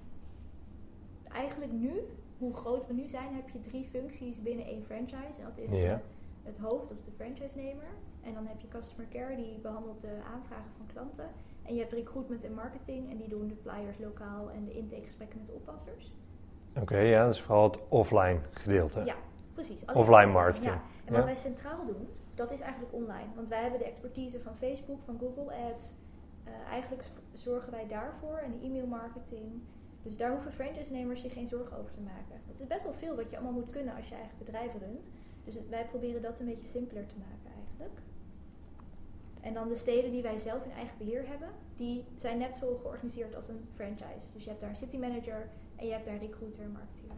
[1.33, 1.93] eigenlijk nu,
[2.39, 5.39] hoe groot we nu zijn, heb je drie functies binnen één franchise.
[5.39, 6.01] En dat is ja.
[6.43, 7.91] het hoofd of de franchise-nemer.
[8.23, 11.29] En dan heb je customer care, die behandelt de aanvragen van klanten.
[11.63, 15.39] En je hebt recruitment en marketing en die doen de flyers lokaal en de intakegesprekken
[15.47, 16.13] met oppassers.
[16.81, 19.05] Oké, ja, dat is vooral het offline gedeelte.
[19.05, 19.17] Ja,
[19.53, 19.85] precies.
[19.85, 20.73] Offline marketing.
[20.73, 20.83] Ja.
[21.05, 23.29] En wat wij centraal doen, dat is eigenlijk online.
[23.35, 25.95] Want wij hebben de expertise van Facebook, van Google Ads.
[26.45, 29.63] Uh, eigenlijk zorgen wij daarvoor en de e-mail marketing.
[30.07, 32.41] Dus daar hoeven franchise-nemers zich geen zorgen over te maken.
[32.47, 35.01] Het is best wel veel wat je allemaal moet kunnen als je eigen bedrijf runt.
[35.45, 38.01] Dus wij proberen dat een beetje simpeler te maken eigenlijk.
[39.41, 42.79] En dan de steden die wij zelf in eigen beheer hebben, die zijn net zo
[42.83, 44.27] georganiseerd als een franchise.
[44.33, 47.11] Dus je hebt daar een city manager en je hebt daar een recruiter en marketeer.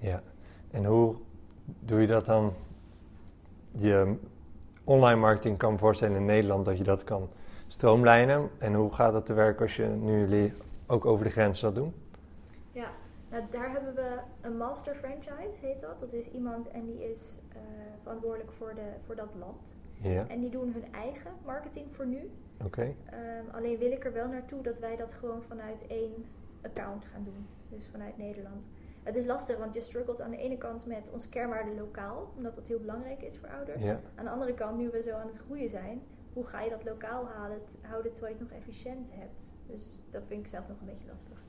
[0.00, 0.22] Ja,
[0.70, 1.14] en hoe
[1.80, 2.52] doe je dat dan?
[3.70, 4.16] Je
[4.84, 7.28] online marketing kan voorstellen in Nederland dat je dat kan
[7.68, 8.50] stroomlijnen.
[8.58, 10.52] En hoe gaat dat te werken als je nu jullie
[10.86, 11.94] ook over de grens dat doen?
[12.78, 12.90] Ja,
[13.30, 16.00] nou, daar hebben we een master franchise, heet dat.
[16.00, 17.56] Dat is iemand en die is uh,
[18.02, 19.62] verantwoordelijk voor, de, voor dat land.
[20.00, 20.28] Ja.
[20.28, 22.30] En die doen hun eigen marketing voor nu.
[22.64, 22.94] Oké.
[23.04, 26.24] Ehm, alleen wil ik er wel naartoe dat wij dat gewoon vanuit één
[26.62, 27.46] account gaan doen.
[27.68, 28.64] Dus vanuit Nederland.
[29.02, 32.54] Het is lastig, want je struggelt aan de ene kant met onze kernwaarde lokaal, omdat
[32.54, 33.82] dat heel belangrijk is voor ouders.
[33.82, 34.00] Ja.
[34.14, 36.02] Aan de andere kant, nu we zo aan het groeien zijn,
[36.32, 39.40] hoe ga je dat lokaal halen, houden terwijl je het nog efficiënt hebt?
[39.66, 41.47] Dus dat vind ik zelf nog een beetje lastig.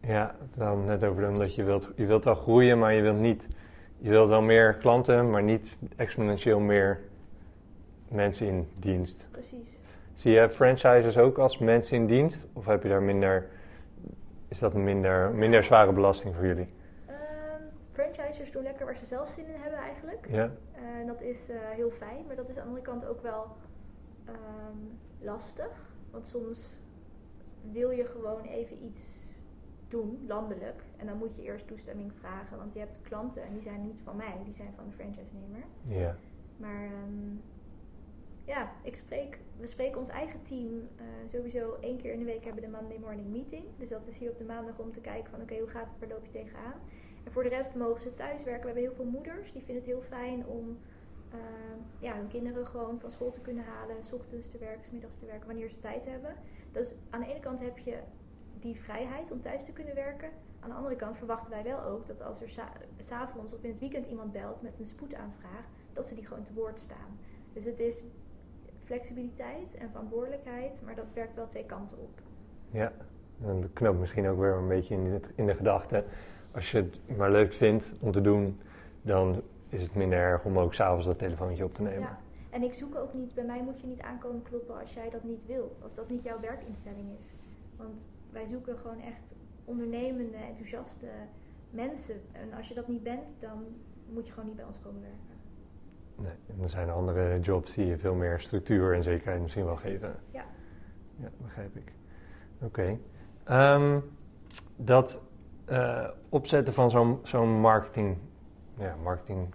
[0.00, 3.46] Ja, dan net over omdat je wilt, je wilt wel groeien, maar je wilt niet,
[3.98, 7.00] je wilt wel meer klanten, maar niet exponentieel meer
[8.08, 9.26] mensen in dienst.
[9.30, 9.76] Precies.
[10.14, 12.48] Zie je franchises ook als mensen in dienst?
[12.52, 13.46] Of heb je daar minder,
[14.48, 16.68] is dat een minder, minder zware belasting voor jullie?
[17.08, 17.14] Um,
[17.92, 20.26] franchisers doen lekker waar ze zelf zin in hebben eigenlijk.
[20.30, 20.50] Ja.
[20.76, 23.46] Uh, dat is uh, heel fijn, maar dat is aan de andere kant ook wel
[24.28, 25.70] um, lastig.
[26.10, 26.76] Want soms
[27.72, 29.27] wil je gewoon even iets
[29.90, 30.82] doen, landelijk.
[30.96, 34.00] En dan moet je eerst toestemming vragen, want je hebt klanten en die zijn niet
[34.04, 35.64] van mij, die zijn van de franchise-nemer.
[35.86, 36.16] Ja.
[36.56, 37.40] Maar um,
[38.44, 42.44] ja, ik spreek, we spreken ons eigen team uh, sowieso één keer in de week
[42.44, 43.64] hebben we de Monday Morning Meeting.
[43.78, 45.98] Dus dat is hier op de maandag om te kijken van oké, hoe gaat het,
[45.98, 46.74] waar loop je tegenaan?
[47.24, 48.60] En voor de rest mogen ze thuis werken.
[48.60, 50.78] We hebben heel veel moeders, die vinden het heel fijn om
[51.34, 51.38] uh,
[51.98, 55.18] ja, hun kinderen gewoon van school te kunnen halen, s ochtends te werken, s middags
[55.18, 56.34] te werken, wanneer ze tijd hebben.
[56.72, 57.98] Dus aan de ene kant heb je
[58.60, 60.28] die vrijheid om thuis te kunnen werken.
[60.60, 62.50] Aan de andere kant verwachten wij wel ook dat als er
[63.00, 66.52] s'avonds of in het weekend iemand belt met een spoedaanvraag, dat ze die gewoon te
[66.52, 67.18] woord staan.
[67.52, 68.02] Dus het is
[68.84, 72.20] flexibiliteit en verantwoordelijkheid, maar dat werkt wel twee kanten op.
[72.70, 72.92] Ja,
[73.44, 76.04] en dat knoopt misschien ook weer een beetje in, in de gedachte.
[76.50, 78.60] Als je het maar leuk vindt om te doen,
[79.02, 82.00] dan is het minder erg om ook s'avonds dat telefoontje op te nemen.
[82.00, 82.18] Ja.
[82.50, 85.24] En ik zoek ook niet, bij mij moet je niet aankomen kloppen als jij dat
[85.24, 87.32] niet wilt, als dat niet jouw werkinstelling is.
[87.76, 87.94] Want
[88.38, 89.22] wij zoeken gewoon echt
[89.64, 91.06] ondernemende, enthousiaste
[91.70, 92.20] mensen.
[92.32, 93.64] En als je dat niet bent, dan
[94.08, 95.36] moet je gewoon niet bij ons komen werken.
[96.16, 99.76] Nee, en er zijn andere jobs die je veel meer structuur en zekerheid misschien wel
[99.76, 100.16] geven.
[100.30, 100.44] Ja.
[101.16, 101.92] Ja, begrijp ik.
[102.62, 102.98] Oké.
[103.44, 104.00] Ehm,
[104.76, 105.22] dat
[105.70, 108.16] uh, opzetten van zo'n zo'n marketing,
[108.76, 109.54] ja, marketing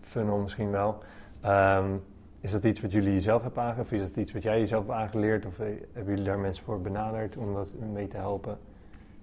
[0.00, 1.02] funnel misschien wel.
[1.44, 2.02] Um,
[2.42, 3.86] is dat iets wat jullie zelf hebben aangeleerd?
[3.86, 5.46] Of is dat iets wat jij jezelf hebt aangeleerd?
[5.46, 8.58] Of eh, hebben jullie daar mensen voor benaderd om dat mee te helpen?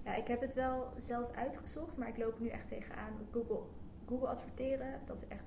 [0.05, 3.13] Ja, ik heb het wel zelf uitgezocht, maar ik loop nu echt tegenaan.
[3.32, 3.59] Google,
[4.07, 5.43] Google adverteren, dat is echt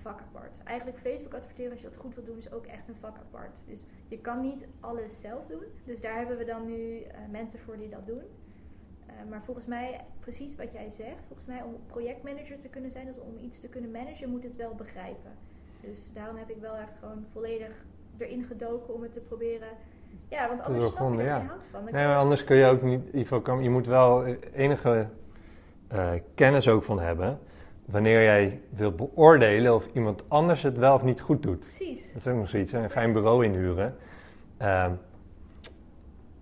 [0.00, 0.52] vak apart.
[0.64, 3.56] Eigenlijk Facebook adverteren, als je dat goed wil doen, is ook echt een vak apart.
[3.66, 5.64] Dus je kan niet alles zelf doen.
[5.84, 8.22] Dus daar hebben we dan nu uh, mensen voor die dat doen.
[8.22, 13.06] Uh, maar volgens mij, precies wat jij zegt, volgens mij om projectmanager te kunnen zijn,
[13.06, 15.32] dus om iets te kunnen managen, moet het wel begrijpen.
[15.88, 17.84] Dus daarom heb ik wel echt gewoon volledig
[18.18, 19.68] erin gedoken om het te proberen.
[20.28, 21.38] Ja, want anders snap je er ja.
[21.38, 21.84] geen hout van.
[21.84, 24.24] nee, maar anders kun je ook niet, in ieder geval, je moet wel
[24.54, 25.08] enige
[25.92, 27.38] uh, kennis ook van hebben
[27.86, 31.58] wanneer jij wilt beoordelen of iemand anders het wel of niet goed doet.
[31.58, 32.12] Precies.
[32.12, 32.72] Dat is ook nog zoiets.
[32.72, 33.96] En ga je een bureau inhuren.
[34.62, 34.92] Uh,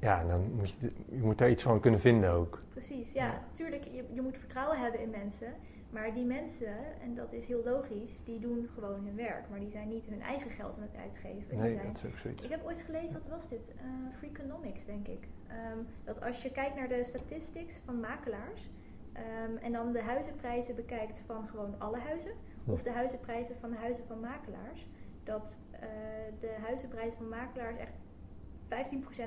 [0.01, 2.63] ja, dan moet je, je moet daar iets van kunnen vinden ook.
[2.73, 3.43] Precies, ja.
[3.53, 5.53] Tuurlijk, je, je moet vertrouwen hebben in mensen.
[5.95, 9.49] Maar die mensen, en dat is heel logisch, die doen gewoon hun werk.
[9.51, 11.59] Maar die zijn niet hun eigen geld aan het uitgeven.
[11.59, 12.43] Nee, zijn, dat is ook zoiets.
[12.43, 13.61] Ik heb ooit gelezen, wat was dit?
[13.77, 15.29] Uh, Freakonomics, denk ik.
[15.73, 18.71] Um, dat als je kijkt naar de statistics van makelaars
[19.17, 22.33] Um, en dan de huizenprijzen bekijkt van gewoon alle huizen.
[22.67, 24.87] Of de huizenprijzen van de huizen van makelaars.
[25.25, 25.81] Dat uh,
[26.41, 27.93] de huizenprijzen van makelaars echt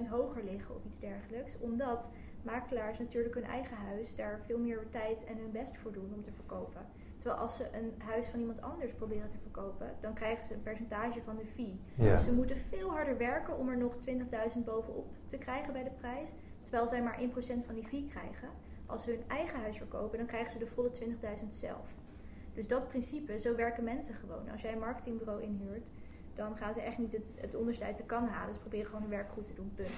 [0.06, 1.60] 15% hoger liggen of iets dergelijks.
[1.60, 2.10] Omdat
[2.54, 6.24] makelaars natuurlijk hun eigen huis daar veel meer tijd en hun best voor doen om
[6.24, 6.86] te verkopen.
[7.18, 10.64] Terwijl als ze een huis van iemand anders proberen te verkopen, dan krijgen ze een
[10.64, 11.80] percentage van de fee.
[11.96, 15.96] Dus ze moeten veel harder werken om er nog 20.000 bovenop te krijgen bij de
[16.00, 16.30] prijs.
[16.62, 18.50] Terwijl zij maar 1% van die fee krijgen
[18.88, 21.88] als ze hun eigen huis verkopen, dan krijgen ze de volle 20.000 zelf.
[22.54, 24.50] Dus dat principe, zo werken mensen gewoon.
[24.52, 25.86] Als jij een marketingbureau inhuurt,
[26.36, 28.54] dan gaan ze echt niet het, het onderste uit de kan halen.
[28.54, 29.90] Ze proberen gewoon hun werk goed te doen, punt.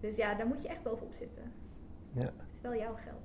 [0.00, 1.42] Dus ja, daar moet je echt bovenop zitten.
[2.12, 2.20] Ja.
[2.20, 3.20] Het is wel jouw geld.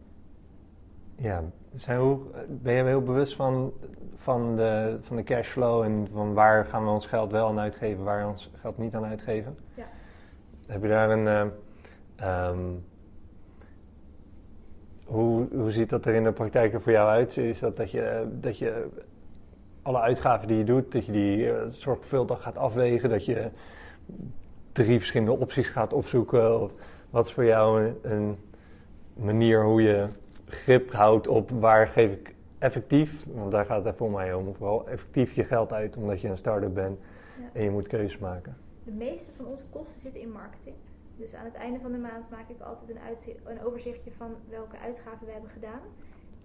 [1.18, 2.20] Ja, zijn hoe,
[2.50, 3.74] ben je heel bewust van,
[4.16, 8.04] van, de, van de cashflow en van waar gaan we ons geld wel aan uitgeven,
[8.04, 9.58] waar we ons geld niet aan uitgeven?
[9.74, 9.86] Ja.
[10.68, 11.28] Heb je daar een.
[11.28, 11.46] eh,
[12.16, 12.60] ehm,
[15.06, 17.38] hoe, hoe ziet dat er in de praktijk er voor jou uit?
[17.38, 18.88] Is dat dat je, dat je
[19.82, 23.50] alle uitgaven die je doet, dat je die eh, zorgvuldig gaat afwegen, dat je
[24.76, 26.62] drie verschillende opties gaat opzoeken?
[26.62, 26.72] Of
[27.10, 28.38] wat is voor jou een, een
[29.14, 30.08] manier hoe je
[30.48, 34.90] grip houdt op waar geef ik effectief, want daar gaat het voor mij om, vooral
[34.90, 37.00] effectief je geld uit omdat je een start-up bent
[37.40, 37.50] Ja.
[37.54, 38.58] en je moet keuzes maken.
[38.84, 40.76] De meeste van onze kosten zitten in marketing.
[41.18, 44.78] Dus aan het einde van de maand maak ik altijd een, een overzichtje van welke
[44.78, 45.82] uitgaven we hebben gedaan.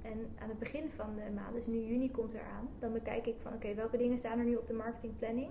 [0.02, 3.34] En aan het begin van de maand, dus nu juni komt eraan, dan bekijk ik
[3.42, 5.50] van oké, welke dingen staan er nu op de marketingplanning.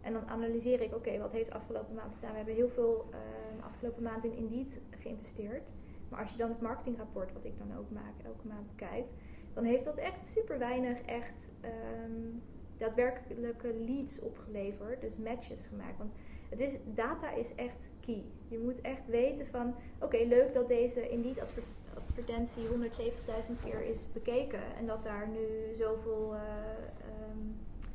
[0.00, 2.30] En dan analyseer ik, oké, wat heeft afgelopen maand gedaan?
[2.30, 5.68] We hebben heel veel eh, afgelopen maand in Indeed geïnvesteerd.
[6.08, 9.12] Maar als je dan het marketingrapport, wat ik dan ook maak, elke maand bekijkt,
[9.54, 12.30] dan heeft dat echt super weinig echt ehm,
[12.76, 15.00] daadwerkelijke leads opgeleverd.
[15.00, 15.98] Dus matches gemaakt.
[15.98, 16.12] Want
[16.48, 18.24] het is, data is echt key.
[18.48, 21.62] Je moet echt weten van, oké, leuk dat deze Indeed adver-
[21.96, 24.76] advertentie 170.000 keer is bekeken.
[24.78, 27.38] En dat daar nu zoveel ehm,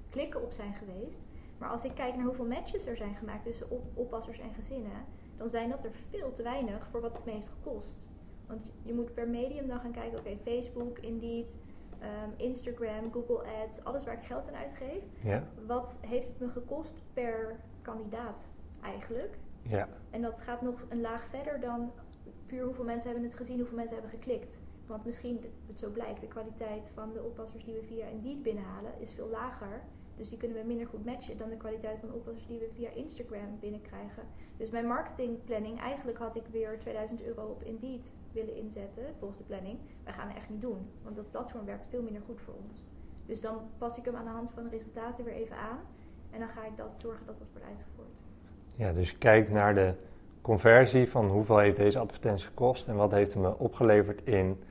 [0.09, 1.19] klikken op zijn geweest.
[1.57, 5.05] Maar als ik kijk naar hoeveel matches er zijn gemaakt tussen op- oppassers en gezinnen,
[5.37, 8.09] dan zijn dat er veel te weinig voor wat het me heeft gekost.
[8.47, 11.47] Want je moet per medium dan gaan kijken, oké, Facebook, Indeed,
[11.99, 15.03] ehm, Instagram, Google Ads, alles waar ik geld aan uitgeef.
[15.23, 18.47] Ja, Wat heeft het me gekost per kandidaat
[18.81, 19.37] eigenlijk?
[19.61, 21.91] ja, En dat gaat nog een laag verder dan
[22.45, 24.59] puur hoeveel mensen hebben het gezien, hoeveel mensen hebben geklikt.
[24.87, 28.91] Want misschien, het zo blijkt, de kwaliteit van de oppassers die we via Indeed binnenhalen
[28.99, 29.81] is veel lager.
[30.17, 32.89] Dus die kunnen we minder goed matchen dan de kwaliteit van oppassers die we via
[32.89, 34.23] Instagram binnenkrijgen.
[34.57, 39.45] Dus mijn marketingplanning, eigenlijk had ik weer 2000 euro op Indeed willen inzetten, volgens de
[39.45, 39.79] planning.
[40.03, 42.83] Wij gaan het echt niet doen, want dat platform werkt veel minder goed voor ons.
[43.25, 45.79] Dus dan pas ik hem aan de hand van de resultaten weer even aan.
[46.31, 48.17] En dan ga ik dat zorgen dat dat wordt uitgevoerd.
[48.75, 49.93] ja, dus je kijkt naar de
[50.41, 54.63] conversie van hoeveel heeft deze advertentie gekost en wat heeft het me opgeleverd in,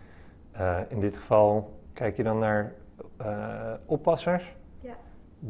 [0.52, 2.74] eh, in dit geval kijk je dan naar
[3.16, 4.54] eh, oppassers.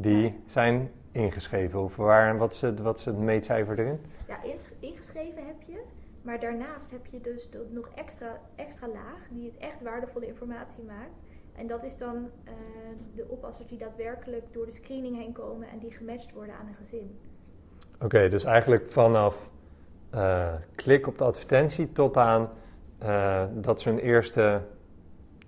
[0.00, 1.82] Die zijn ingeschreven.
[1.82, 4.00] Of waar, wat, is het, wat is het meetcijfer erin?
[4.26, 4.38] Ja,
[4.80, 5.82] ingeschreven heb je.
[6.22, 11.18] Maar daarnaast heb je dus nog extra, extra laag die het echt waardevolle informatie maakt.
[11.56, 12.52] En dat is dan eh,
[13.14, 16.74] de oppassers die daadwerkelijk door de screening heen komen en die gematcht worden aan een
[16.74, 17.18] gezin.
[18.00, 19.50] Oké, dus eigenlijk vanaf
[20.10, 22.48] eh, klik op de advertentie tot aan
[22.98, 24.60] eh, dat ze hun eerste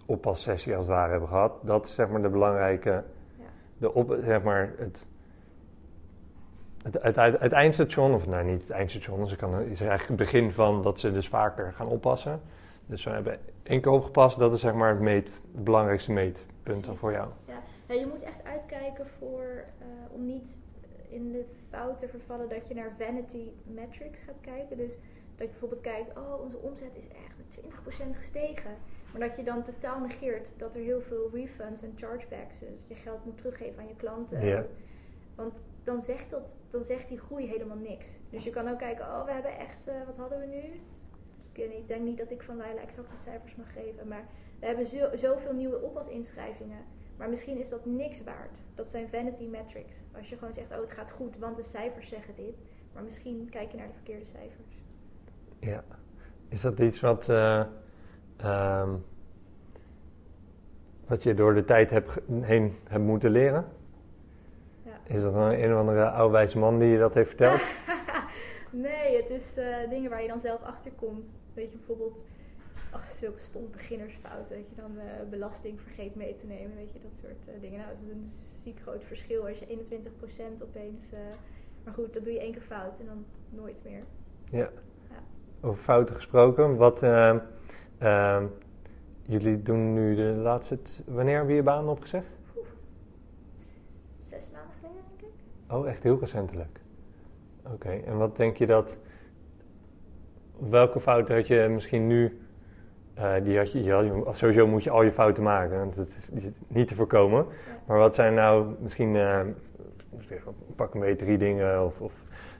[0.07, 1.53] oppassessie als het ware hebben gehad.
[1.62, 3.05] Dat is zeg maar de belangrijke.
[3.79, 5.07] De op, zeg maar het,
[6.83, 10.16] het, het, het, het eindstation, of nou niet het eindstation, dus kan, is eigenlijk het
[10.16, 12.41] begin van dat ze dus vaker gaan oppassen.
[12.87, 16.91] Dus we hebben één keer opgepast, dat is zeg maar het, meet, het belangrijkste meetpunt
[16.95, 17.29] voor jou.
[17.47, 20.59] Ja, ja, je moet echt uitkijken voor, eh, om niet
[21.09, 24.77] in de fout te vervallen dat je naar vanity metrics gaat kijken.
[24.77, 24.93] Dus
[25.37, 28.70] dat je bijvoorbeeld kijkt, oh onze omzet is echt met 20% gestegen.
[29.16, 32.78] Maar dat je dan totaal negeert dat er heel veel refunds en chargebacks is.
[32.78, 34.46] Dat je geld moet teruggeven aan je klanten.
[34.46, 34.64] Ja.
[35.34, 38.06] Want dan zegt, dat, dan zegt die groei helemaal niks.
[38.30, 40.80] Dus je kan ook kijken, oh we hebben echt, eh, wat hadden we nu?
[41.52, 44.08] Ik denk niet dat ik van Leila exacte cijfers mag geven.
[44.08, 44.24] Maar
[44.60, 46.84] we hebben zo, zoveel nieuwe oppasinschrijvingen.
[47.16, 48.58] Maar misschien is dat niks waard.
[48.74, 49.96] Dat zijn vanity metrics.
[50.16, 52.54] Als je gewoon zegt, oh het gaat goed, want de cijfers zeggen dit.
[52.92, 54.84] Maar misschien kijk je naar de verkeerde cijfers.
[55.60, 55.84] Ja.
[56.48, 57.66] Is dat iets wat, eh,
[58.37, 58.91] ehm,
[61.07, 62.11] wat je door de tijd hebt,
[62.41, 63.64] heen hebt moeten leren?
[64.82, 65.14] Ja.
[65.14, 67.61] Is dat een, een of andere oude man die je dat heeft verteld?
[68.87, 71.24] nee, het is eh, dingen waar je dan zelf achter komt.
[71.55, 72.18] Weet je, bijvoorbeeld,
[72.91, 74.57] ach, zulke stom beginnersfouten.
[74.57, 76.76] Dat je dan eh, belasting vergeet mee te nemen.
[76.76, 77.78] Weet je, dat soort eh, dingen.
[77.78, 78.30] Nou, dat is een
[78.62, 79.66] ziek groot verschil als je
[80.59, 81.12] 21% opeens...
[81.84, 84.03] maar goed, dat doe je één keer fout en dan nooit meer.
[84.51, 84.70] ja.
[85.11, 85.22] Ja.
[85.61, 86.76] Over fouten gesproken.
[86.76, 87.01] Wat,
[87.99, 88.44] ehm,
[89.22, 90.78] jullie doen nu de laatste...
[91.07, 92.26] Wanneer heb je je baan opgezegd?
[94.22, 95.72] Zes maanden geleden, denk ik.
[95.74, 96.80] Oh, echt heel recentelijk.
[97.72, 98.97] Oké, en wat denk je dat...
[100.59, 102.40] Welke fouten had je misschien nu...
[103.14, 106.14] eh, die had je, je had- sowieso moet je al je fouten maken, want het
[106.16, 106.28] is
[106.68, 107.47] niet- te voorkomen.
[107.86, 109.12] Maar wat zijn nou misschien,
[110.20, 112.12] zeg, pak een beetje drie dingen of, of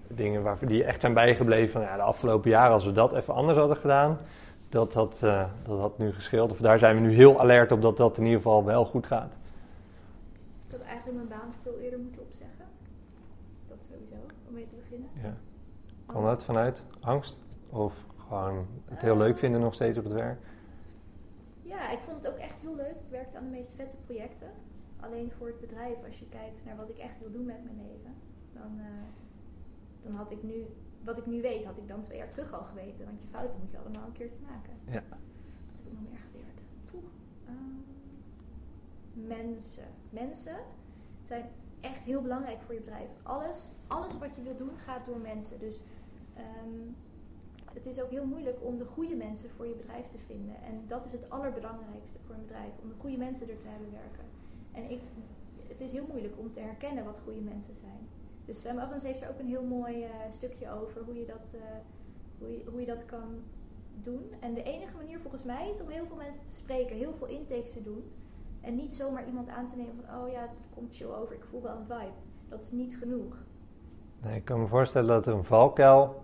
[0.09, 3.35] dingen waar, die echt zijn bijgebleven van ja, de afgelopen jaren, als we dat even
[3.35, 4.19] anders hadden gedaan,
[4.77, 6.51] dat had, eh, dat had nu gescheeld.
[6.51, 9.07] Of daar zijn we nu heel alert op dat dat in ieder geval wel goed
[9.07, 9.33] gaat.
[10.67, 12.65] Ik had eigenlijk mijn baan veel eerder moeten opzeggen.
[14.49, 15.09] om mee te beginnen.
[15.23, 15.35] Ja.
[16.07, 17.39] Kwam dat vanuit angst?
[17.71, 17.95] Of
[18.29, 20.39] gewoon het heel leuk vinden nog steeds op het werk?
[21.63, 22.97] Ja, ik vond het ook echt heel leuk.
[23.05, 24.51] Ik werkte aan de meest vette projecten.
[25.01, 27.77] Alleen voor het bedrijf, als je kijkt naar wat ik echt wil doen met mijn
[27.77, 28.15] leven,
[28.53, 29.07] dan, eh,
[30.03, 30.67] dan had ik nu,
[31.07, 33.05] wat ik nu weet, had ik dan twee jaar terug al geweten.
[33.05, 34.73] Want je fouten moet je allemaal een keertje maken.
[34.85, 35.03] Ja.
[35.09, 35.19] Wat
[35.77, 36.61] heb ik nog meer geleerd?
[36.91, 37.05] Poeh.
[37.47, 39.89] Ehm, mensen.
[40.11, 40.57] Mensen
[41.25, 41.45] zijn
[41.81, 43.09] echt heel belangrijk voor je bedrijf.
[43.23, 45.59] Alles, alles wat je wilt doen gaat door mensen.
[45.59, 45.81] Dus
[46.35, 46.79] ehm,
[47.73, 50.57] het is ook heel moeilijk om de goede mensen voor je bedrijf te vinden.
[50.63, 53.91] En dat is het allerbelangrijkste voor een bedrijf, om de goede mensen er te hebben
[53.93, 54.25] werken.
[54.73, 55.01] En ik,
[55.69, 58.09] het is heel moeilijk om te herkennen wat goede mensen zijn.
[58.47, 61.47] Dus Sam Evans heeft er ook een heel mooi uh, stukje over hoe je, dat,
[61.55, 61.61] uh,
[62.39, 63.43] hoe, je, hoe je dat kan
[64.03, 64.33] doen.
[64.41, 67.27] En de enige manier volgens mij is om heel veel mensen te spreken, heel veel
[67.27, 68.05] intakes te doen.
[68.61, 71.45] En niet zomaar iemand aan te nemen van, oh ja, het komt chill over, ik
[71.51, 72.15] voel wel een vibe.
[72.49, 73.37] Dat is niet genoeg.
[74.23, 76.23] Nee, ik kan me voorstellen dat er een valkuil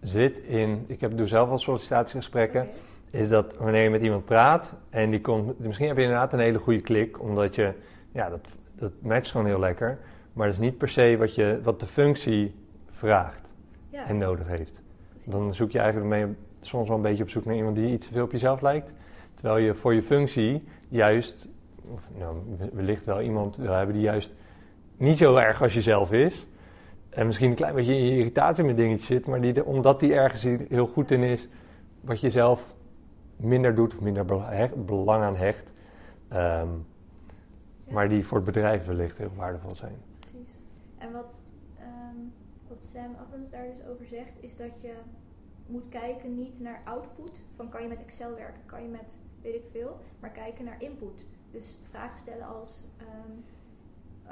[0.00, 3.20] zit in, ik heb, doe zelf al sollicitatiegesprekken, okay.
[3.20, 6.38] is dat wanneer je met iemand praat en die komt, misschien heb je inderdaad een
[6.38, 7.72] hele goede klik, omdat je,
[8.12, 9.98] ja, dat, dat matcht gewoon heel lekker,
[10.32, 12.54] maar dat is niet per se wat, je, wat de functie
[12.90, 13.48] vraagt
[13.88, 14.06] ja.
[14.06, 14.80] en nodig heeft.
[15.24, 18.06] Dan zoek je eigenlijk mee, soms wel een beetje op zoek naar iemand die iets
[18.06, 18.92] te veel op jezelf lijkt,
[19.34, 21.48] terwijl je voor je functie juist,
[21.82, 22.36] of nou,
[22.72, 24.34] wellicht wel iemand wil hebben die juist
[24.96, 26.46] niet zo erg als jezelf is,
[27.08, 30.14] en misschien een klein beetje in je irritatie met dingetjes zit, maar die, omdat die
[30.14, 31.48] ergens heel goed in is,
[32.00, 32.74] wat je zelf
[33.36, 34.24] minder doet of minder
[34.84, 35.72] belang aan hecht.
[36.32, 36.64] Um, ja.
[37.88, 39.96] Maar die voor het bedrijf wellicht heel waardevol zijn.
[41.02, 41.42] En wat,
[41.80, 42.32] um,
[42.68, 44.94] wat Sam Evans daar dus over zegt, is dat je
[45.66, 49.54] moet kijken niet naar output, van kan je met Excel werken, kan je met weet
[49.54, 51.24] ik veel, maar kijken naar input.
[51.50, 53.44] Dus vragen stellen als, um,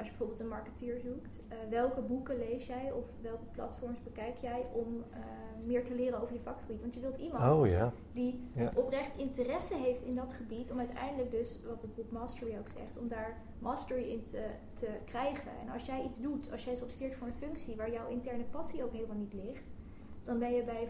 [0.01, 4.37] als je bijvoorbeeld een marketeer zoekt, uh, welke boeken lees jij of welke platforms bekijk
[4.37, 5.17] jij om uh,
[5.65, 6.81] meer te leren over je vakgebied?
[6.81, 7.93] Want je wilt iemand oh, ja.
[8.13, 8.71] die Ja.
[8.75, 12.97] oprecht interesse heeft in dat gebied, om uiteindelijk dus, wat het boek Mastery ook zegt,
[12.97, 14.45] om daar mastery in te,
[14.79, 15.51] te krijgen.
[15.61, 18.83] En als jij iets doet, als jij solliciteert voor een functie waar jouw interne passie
[18.83, 19.63] ook helemaal niet ligt,
[20.23, 20.87] dan ben je bij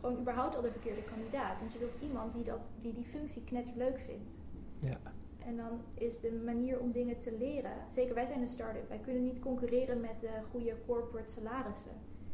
[0.00, 1.58] gewoon überhaupt al de verkeerde kandidaat.
[1.60, 4.30] Want je wilt iemand die dat, die, die functie knetterleuk vindt.
[4.78, 4.98] Ja.
[5.46, 9.00] En dan is de manier om dingen te leren, zeker wij zijn een start-up, wij
[9.04, 11.92] kunnen niet concurreren met de goede corporate salarissen.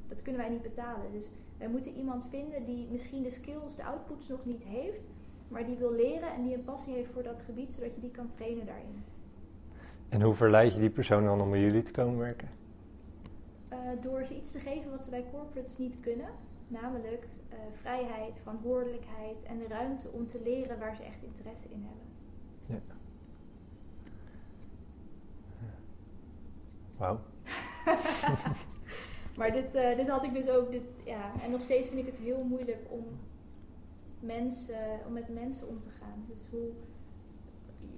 [0.09, 1.12] Dat kunnen wij niet betalen.
[1.12, 1.28] Dus
[1.59, 5.02] wij moeten iemand vinden die misschien de skills, de outputs nog niet heeft,
[5.48, 8.11] maar die wil leren en die een passie heeft voor dat gebied, zodat je die
[8.11, 9.04] kan trainen daarin.
[10.09, 12.48] En hoe verleid je die persoon dan om bij jullie te komen werken?
[13.72, 16.28] Uh, door ze iets te geven wat ze bij corporates niet kunnen,
[16.68, 21.84] namelijk uh, vrijheid, verantwoordelijkheid en de ruimte om te leren waar ze echt interesse in
[21.84, 22.07] hebben.
[22.66, 22.95] Ja.
[26.97, 27.20] Wauw.
[29.38, 32.07] maar dit, uh, dit had ik dus ook, dit, ja, en nog steeds vind ik
[32.07, 33.05] het heel moeilijk om,
[34.20, 36.24] mensen, om met mensen om te gaan.
[36.28, 36.70] Dus hoe,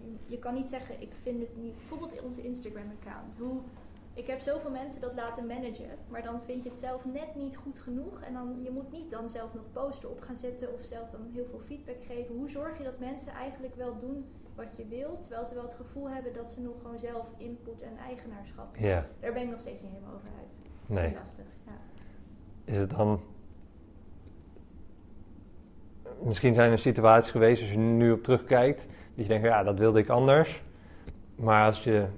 [0.03, 3.61] je, je kan niet zeggen, ik vind het niet, bijvoorbeeld in onze Instagram-account, hoe,
[4.19, 7.57] ik heb zoveel mensen dat laten managen, maar dan vind je het zelf net niet
[7.57, 8.21] goed genoeg.
[8.21, 11.31] En dan, je moet niet dan zelf nog posten op gaan zetten of zelf dan
[11.33, 12.35] heel veel feedback geven.
[12.35, 14.25] Hoe zorg je dat mensen eigenlijk wel doen
[14.59, 17.83] wat je wilt, terwijl ze wel het gevoel hebben dat ze nog gewoon zelf input
[17.83, 18.91] en eigenaarschap hebben.
[18.91, 19.05] Ja.
[19.21, 20.49] Daar ben ik nog steeds niet helemaal over uit.
[20.87, 21.15] Nee.
[21.15, 21.73] Lastig, ja.
[22.65, 23.21] Is het dan...
[26.23, 29.79] Misschien zijn er situaties geweest, als je nu op terugkijkt, dat je denkt, ja, dat
[29.79, 30.63] wilde ik anders.
[31.37, 32.09] Maar als je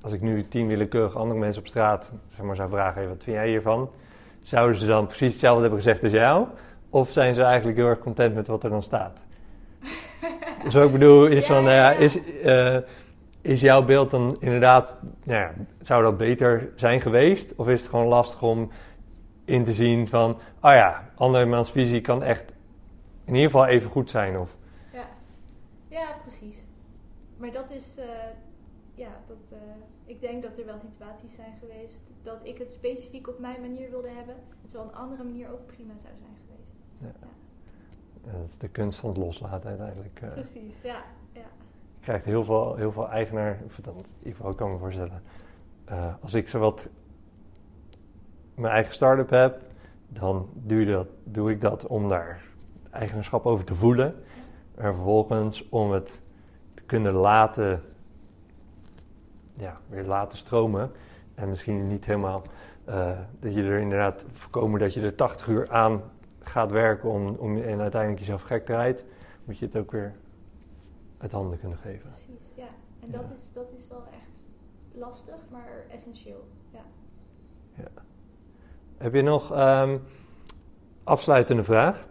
[0.00, 3.22] als ik nu tien willekeurige andere mensen op straat zeg maar, zou vragen, hey, wat
[3.22, 3.90] vind jij hiervan?
[4.40, 6.46] Zouden ze dan precies hetzelfde hebben gezegd als jou?
[6.90, 9.18] Of zijn ze eigenlijk heel erg content met wat er dan staat?
[10.64, 11.98] Dus wat ik bedoel is Ja, van, nou ja, ja.
[11.98, 12.78] is, eh,
[13.40, 17.54] is jouw beeld dan inderdaad, nou ja, zou dat beter zijn geweest?
[17.54, 18.70] Of is het gewoon lastig om
[19.44, 20.30] in te zien van,
[20.60, 22.54] oh ja, andermans visie kan echt
[23.24, 24.38] in ieder geval even goed zijn?
[24.38, 24.56] Of,
[24.92, 25.08] Ja,
[25.88, 26.66] ja precies.
[27.36, 28.06] Maar dat is, eh,
[28.94, 29.58] ja, dat, eh,
[30.04, 33.90] ik denk dat er wel situaties zijn geweest dat ik het specifiek op mijn manier
[33.90, 34.34] wilde hebben,
[34.66, 36.72] terwijl een andere manier ook prima zou zijn geweest.
[37.20, 37.28] ja.
[38.32, 40.20] Dat is de kunst van het loslaten uiteindelijk.
[40.22, 40.32] eh.
[40.32, 41.02] Precies, ja.
[41.32, 41.40] ja.
[41.98, 45.22] Je krijgt heel veel, heel veel eigenaar, of dan, ik kan me voorstellen.
[45.84, 46.86] eh, als ik zowat
[48.54, 49.60] mijn eigen start-up heb,
[50.08, 52.42] dan doe, dat, doe ik dat om daar
[52.90, 54.14] eigenaarschap over te voelen.
[54.74, 56.20] En vervolgens om het
[56.74, 57.82] te kunnen laten,
[59.54, 60.90] ja, weer laten stromen.
[61.34, 62.42] En misschien niet helemaal,
[62.84, 63.10] eh,
[63.40, 66.02] dat je er inderdaad voorkomen dat je er 80 uur aan
[66.48, 69.04] gaat werken om, om, en uiteindelijk jezelf gek draait,
[69.44, 70.14] moet je het ook weer
[71.18, 72.10] uit handen kunnen geven.
[72.10, 72.66] Precies, ja.
[73.00, 73.16] En Ja.
[73.16, 74.46] dat, is, dat is wel echt
[74.94, 76.48] lastig, maar essentieel.
[76.70, 76.80] Ja.
[77.74, 78.02] Ja.
[78.96, 80.00] Heb je nog um,
[81.04, 82.06] afsluitende vraag?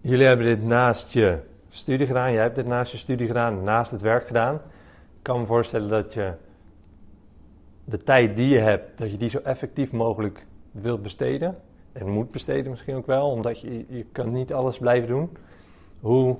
[0.00, 1.38] Jullie hebben dit naast je
[1.68, 2.32] studie gedaan.
[2.32, 4.54] Jij hebt dit naast je studie gedaan, naast het werk gedaan.
[4.54, 6.32] Ik kan me voorstellen dat je
[7.84, 11.56] de tijd die je hebt, dat je die zo effectief mogelijk wilt besteden.
[11.92, 15.30] En moet besteden misschien ook wel, omdat je, je kan niet alles blijven doen.
[16.00, 16.36] Hoe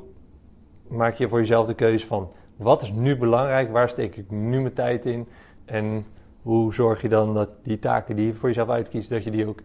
[0.88, 4.60] maak je voor jezelf de keuze van wat is nu belangrijk, waar steek ik nu
[4.60, 5.26] mijn tijd in
[5.64, 6.06] en
[6.42, 9.46] hoe zorg je dan dat die taken die je voor jezelf uitkiest, dat je die
[9.46, 9.60] ook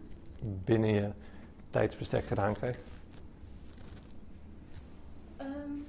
[0.64, 1.08] binnen je
[1.70, 2.80] tijdsbestek gedaan krijgt?
[5.40, 5.86] Um,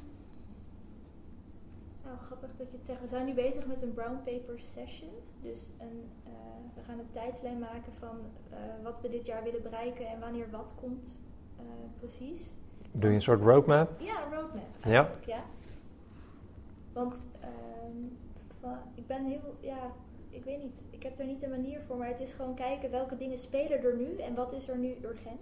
[2.04, 2.18] nou,
[2.90, 3.02] zegt.
[3.02, 5.10] We zijn nu bezig met een brown paper session.
[5.42, 6.32] Dus een, uh,
[6.76, 8.18] we gaan een tijdslijn maken van
[8.52, 11.18] uh, wat we dit jaar willen bereiken en wanneer wat komt
[11.60, 11.66] uh,
[12.00, 12.56] precies.
[12.92, 14.00] Doe je een soort roadmap?
[14.00, 14.84] Ja, een roadmap.
[14.84, 15.12] Ja.
[15.26, 15.44] ja.
[16.94, 17.24] Want
[17.86, 18.18] um,
[18.96, 19.92] ik ben heel, ja,
[20.30, 22.92] ik weet niet, ik heb daar niet een manier voor, maar het is gewoon kijken
[22.92, 25.42] welke dingen spelen er nu en wat is er nu urgent.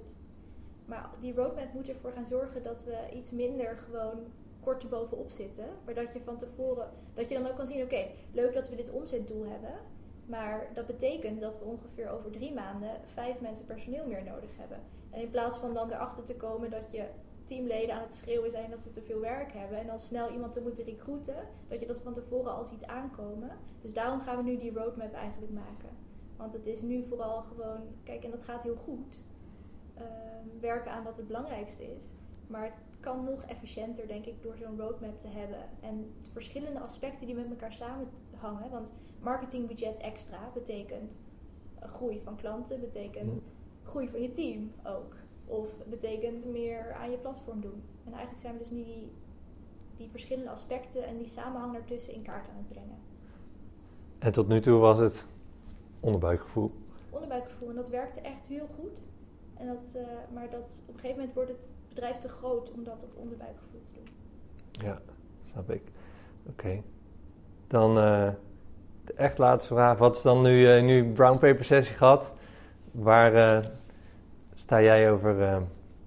[0.86, 4.20] Maar die roadmap moet ervoor gaan zorgen dat we iets minder gewoon
[4.68, 5.65] kort erbovenop zitten.
[5.86, 8.76] Maar dat je van tevoren, dat je dan ook kan zien, oké, leuk dat we
[8.76, 9.74] dit omzetdoel hebben.
[10.26, 14.80] Maar dat betekent dat we ongeveer over drie maanden vijf mensen personeel meer nodig hebben.
[15.09, 17.05] En in plaats van dan erachter te komen dat je
[17.45, 19.78] teamleden aan het schreeuwen zijn dat ze te veel werk hebben.
[19.80, 21.47] En dan snel iemand te moeten recruiten.
[21.68, 23.51] Dat je dat van tevoren al ziet aankomen.
[23.82, 25.89] Dus daarom gaan we nu die roadmap eigenlijk maken.
[26.38, 29.20] Want het is nu vooral gewoon, kijk, en dat gaat heel goed.
[29.93, 32.16] Ehm, werken aan wat het belangrijkste is.
[32.48, 35.60] Maar het kan nog efficiënter, denk ik, door zo'n roadmap te hebben.
[35.80, 38.72] En verschillende aspecten die met elkaar samenhangen.
[38.72, 41.12] Want marketingbudget extra betekent
[41.80, 43.41] groei van klanten, betekent
[43.84, 45.16] groei van je team ook.
[45.45, 47.84] Of betekent meer aan je platform doen.
[48.06, 49.12] En eigenlijk zijn we dus nu die,
[49.98, 52.98] die verschillende aspecten en die samenhang ertussen in kaart aan het brengen.
[54.20, 55.26] En tot nu toe was het
[56.00, 56.72] onderbuikgevoel?
[57.10, 57.70] Onderbuikgevoel.
[57.70, 59.02] En dat werkte echt heel goed.
[59.54, 61.60] En dat, uh, maar dat, op een gegeven moment wordt het
[62.00, 64.08] bedrijf te groot om dat op onderbuikgevoel te doen.
[64.72, 65.00] Ja,
[65.43, 65.82] snap ik.
[66.50, 66.82] Oké.
[67.68, 68.30] Dan uh,
[69.06, 69.98] de echt laatste vraag.
[69.98, 72.32] Wat is dan nu, uh, nu brown paper sessie gehad?
[72.91, 73.64] Waar
[74.56, 75.62] sta jij over,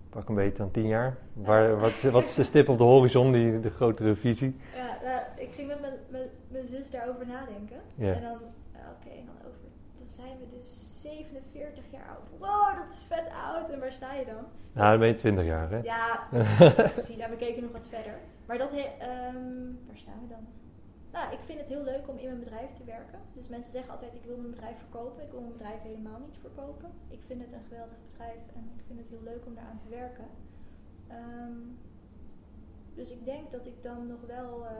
[0.08, 1.16] pak een beetje dan tien jaar?
[1.32, 4.56] Waar, wat, wat, is de stip op de horizon, die, de grotere visie?
[4.74, 5.80] Ja, ik ging met
[6.10, 7.80] mijn, zus daarover nadenken.
[7.94, 8.16] Yeah.
[8.16, 8.42] En dan, oké,
[9.00, 9.58] okay, dan, over,
[10.20, 12.28] zijn we dus 47 jaar oud.
[12.38, 13.70] Wow, dat is vet oud.
[13.70, 14.44] En waar sta je dan?
[14.72, 15.78] Nou, dan ben je 20 jaar, hè?
[15.78, 16.26] Ja,
[16.96, 17.16] precies.
[17.16, 18.18] Nou, we keken nog wat verder.
[18.46, 20.46] Maar dat, um, waar staan we dan?
[21.12, 23.20] Nou, ik vind het heel leuk om in mijn bedrijf te werken.
[23.32, 25.22] Dus mensen zeggen altijd, ik wil mijn bedrijf verkopen.
[25.22, 26.90] Ik wil mijn bedrijf helemaal niet verkopen.
[27.08, 29.88] Ik vind het een geweldig bedrijf en ik vind het heel leuk om daaraan te
[29.88, 30.28] werken.
[31.10, 31.78] Um,
[32.94, 34.70] dus ik denk dat ik dan nog wel uh,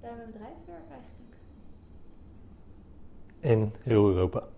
[0.00, 1.34] bij mijn bedrijf werk eigenlijk.
[3.40, 4.48] In heel Europa?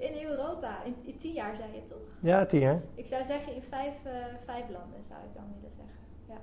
[0.00, 0.84] In Europa.
[0.84, 1.98] In, in, tien jaar zei je toch?
[2.20, 2.80] Ja, tien jaar.
[2.94, 4.12] Ik zou zeggen in vijf, uh,
[4.44, 5.98] vijf landen zou ik dan willen zeggen.
[6.28, 6.40] Ja.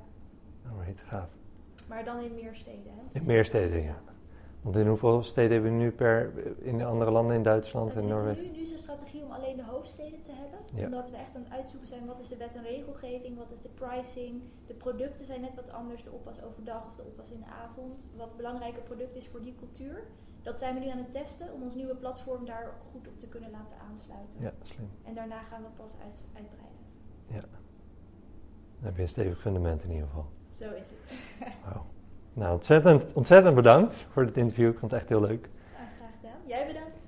[0.71, 1.29] Alright, gaaf.
[1.87, 3.19] Maar dan in meer steden, hè?
[3.19, 3.97] In meer steden, ja.
[4.61, 8.43] Want in hoeveel steden hebben we nu per, in andere landen in Duitsland en Noorwegen?
[8.43, 10.59] Nu, nu is de strategie om alleen de hoofdsteden te hebben.
[10.73, 10.85] Ja.
[10.85, 13.61] Omdat we echt aan het uitzoeken zijn wat is de wet en regelgeving, wat is
[13.61, 14.41] de pricing.
[14.67, 18.07] De producten zijn net wat anders, de oppas overdag of de oppas in de avond.
[18.15, 20.03] Wat belangrijke product is voor die cultuur.
[20.47, 23.27] Dat zijn we nu aan het testen om ons nieuwe platform daar goed op te
[23.27, 24.41] kunnen laten aansluiten.
[24.41, 24.89] Ja, slim.
[25.03, 26.79] En daarna gaan we pas uit, uitbreiden.
[27.27, 27.39] Ja.
[27.39, 30.25] Dan heb je een stevig fundament in ieder geval.
[30.49, 31.13] Zo is het.
[32.33, 34.69] Nou, ontzettend, ontzettend bedankt voor dit interview.
[34.69, 35.49] Ik vond het echt heel leuk.
[35.73, 36.39] Ja, graag gedaan.
[36.45, 37.06] Jij bedankt.